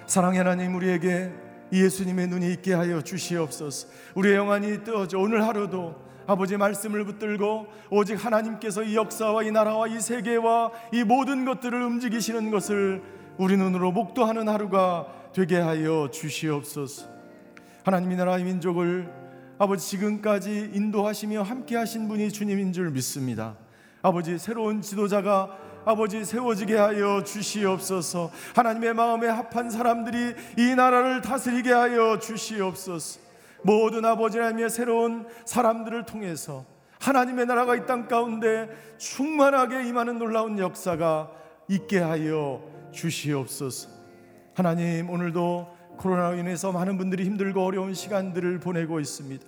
사랑의 0.07 0.39
하나님 0.39 0.75
우리에게 0.75 1.31
예수님의 1.73 2.27
눈이 2.27 2.53
있게 2.55 2.75
하여 2.75 3.01
주시옵소서. 3.01 3.87
우리의 4.17 4.35
영안이 4.35 4.83
뜨어져 4.83 5.19
오늘 5.19 5.47
하루도 5.47 6.12
아버지 6.33 6.57
말씀을 6.57 7.05
붙들고 7.05 7.67
오직 7.91 8.25
하나님께서 8.25 8.83
이 8.83 8.97
역사와 8.97 9.43
이 9.43 9.51
나라와 9.51 9.87
이 9.87 10.01
세계와 10.01 10.71
이 10.93 11.05
모든 11.05 11.45
것들을 11.45 11.81
움직이시는 11.83 12.51
것을 12.51 13.03
우리 13.37 13.57
눈으로 13.59 13.93
목도하는 13.93 14.49
하루가 14.49 15.07
되게 15.35 15.59
하여 15.59 16.09
주시옵소서. 16.11 17.07
하나님이 17.85 18.17
나라의 18.17 18.45
민족을 18.45 19.13
아버지 19.59 19.87
지금까지 19.91 20.71
인도하시며 20.73 21.43
함께 21.43 21.77
하신 21.77 22.09
분이 22.09 22.33
주님인 22.33 22.73
줄 22.73 22.91
믿습니다. 22.91 23.55
아버지 24.01 24.39
새로운 24.39 24.81
지도자가 24.81 25.59
아버지 25.85 26.25
세워지게 26.25 26.77
하여 26.77 27.23
주시옵소서. 27.25 28.31
하나님의 28.55 28.95
마음에 28.95 29.29
합한 29.29 29.71
사람들이 29.71 30.35
이 30.57 30.75
나라를 30.75 31.21
다스리게 31.21 31.73
하여 31.73 32.19
주시옵소서. 32.19 33.32
모든 33.63 34.05
아버지 34.05 34.39
하나님의 34.39 34.71
새로운 34.71 35.27
사람들을 35.45 36.05
통해서 36.07 36.65
하나님의 37.01 37.47
나라가 37.47 37.75
이 37.77 37.87
땅 37.87 38.07
가운데 38.09 38.69
충만하게 38.99 39.89
임하는 39.89 40.19
놀라운 40.19 40.59
역사가 40.59 41.31
있게 41.69 41.99
하여 41.99 42.63
주시옵소서. 42.93 43.89
하나님 44.55 45.11
오늘도 45.11 45.69
코로나로 45.97 46.37
인해서 46.37 46.73
많은 46.73 46.99
분들이 46.99 47.25
힘들고 47.25 47.65
어려운 47.65 47.95
시간들을 47.95 48.61
보내고 48.61 49.01
있습니다. 49.01 49.45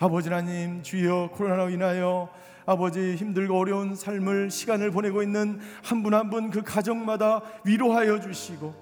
아버지 0.00 0.28
하나님 0.28 0.82
주여 0.82 1.30
코로나로 1.34 1.70
인하여 1.70 2.28
아버지 2.66 3.14
힘들고 3.16 3.58
어려운 3.58 3.94
삶을 3.94 4.50
시간을 4.50 4.90
보내고 4.90 5.22
있는 5.22 5.60
한 5.82 6.02
분 6.02 6.14
한 6.14 6.30
분 6.30 6.50
그 6.50 6.62
가정마다 6.62 7.42
위로하여 7.64 8.20
주시고 8.20 8.74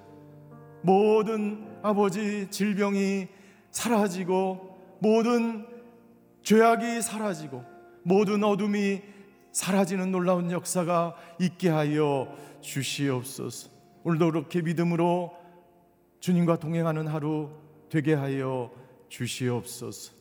모든 0.83 1.65
아버지 1.83 2.49
질병이 2.51 3.29
사라지고 3.71 4.72
모든 5.03 5.67
죄악이 6.45 7.03
사라지고 7.03 7.65
모든 8.05 8.45
어둠이 8.45 9.03
사라지는 9.51 10.13
놀라운 10.13 10.53
역사가 10.53 11.17
있게 11.41 11.71
하여 11.71 12.33
주시옵소서. 12.61 13.69
오늘도 14.05 14.31
그렇게 14.31 14.63
믿음으로 14.63 15.37
주님과 16.21 16.61
동행하는 16.61 17.09
하루 17.09 17.51
되게 17.89 18.15
하여 18.15 18.71
주시옵소서. 19.09 20.13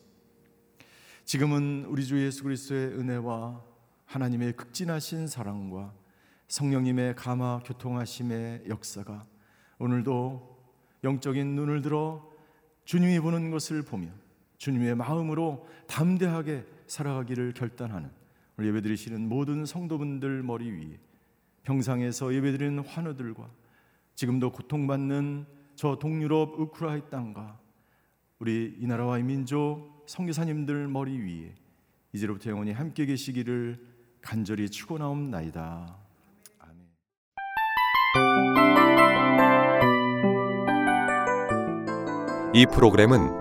지금은 1.26 1.86
우리 1.88 2.04
주 2.04 2.20
예수 2.26 2.42
그리스도의 2.42 2.88
은혜와 2.88 3.62
하나님의 4.06 4.54
극진하신 4.54 5.28
사랑과 5.28 5.94
성령님의 6.48 7.16
감화 7.16 7.62
교통하심의 7.66 8.64
역사가 8.68 9.28
오늘도 9.78 10.58
영적인 11.04 11.56
눈을 11.56 11.84
들어 11.84 12.28
주님이 12.86 13.20
보는 13.20 13.52
것을 13.52 13.84
보며 13.84 14.10
주님의 14.62 14.94
마음으로 14.94 15.68
담대하게 15.88 16.64
살아가기를 16.86 17.54
결단하는 17.54 18.12
우리 18.58 18.68
예배드리시는 18.68 19.28
모든 19.28 19.66
성도분들 19.66 20.44
머리 20.44 20.70
위에 20.70 21.00
평상에서 21.64 22.32
예배드리는 22.32 22.78
환우들과 22.86 23.50
지금도 24.14 24.52
고통받는 24.52 25.48
저 25.74 25.98
동유럽 25.98 26.60
우크라이 26.60 27.10
땅과 27.10 27.60
우리 28.38 28.76
이 28.78 28.86
나라와 28.86 29.18
이 29.18 29.24
민족 29.24 30.04
성교사님들 30.06 30.88
머리 30.88 31.18
위에 31.18 31.56
이제로부터 32.14 32.52
영원히 32.52 32.72
함께 32.72 33.08
계시기를 33.08 33.84
간절히 34.22 34.70
축원하옵나이다. 34.70 35.98
아멘. 36.60 36.86
이 42.54 42.68
프로그램은 42.68 43.41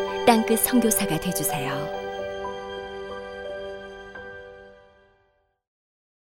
땅끝 0.25 0.59
성교사가 0.59 1.19
되주세요 1.19 2.00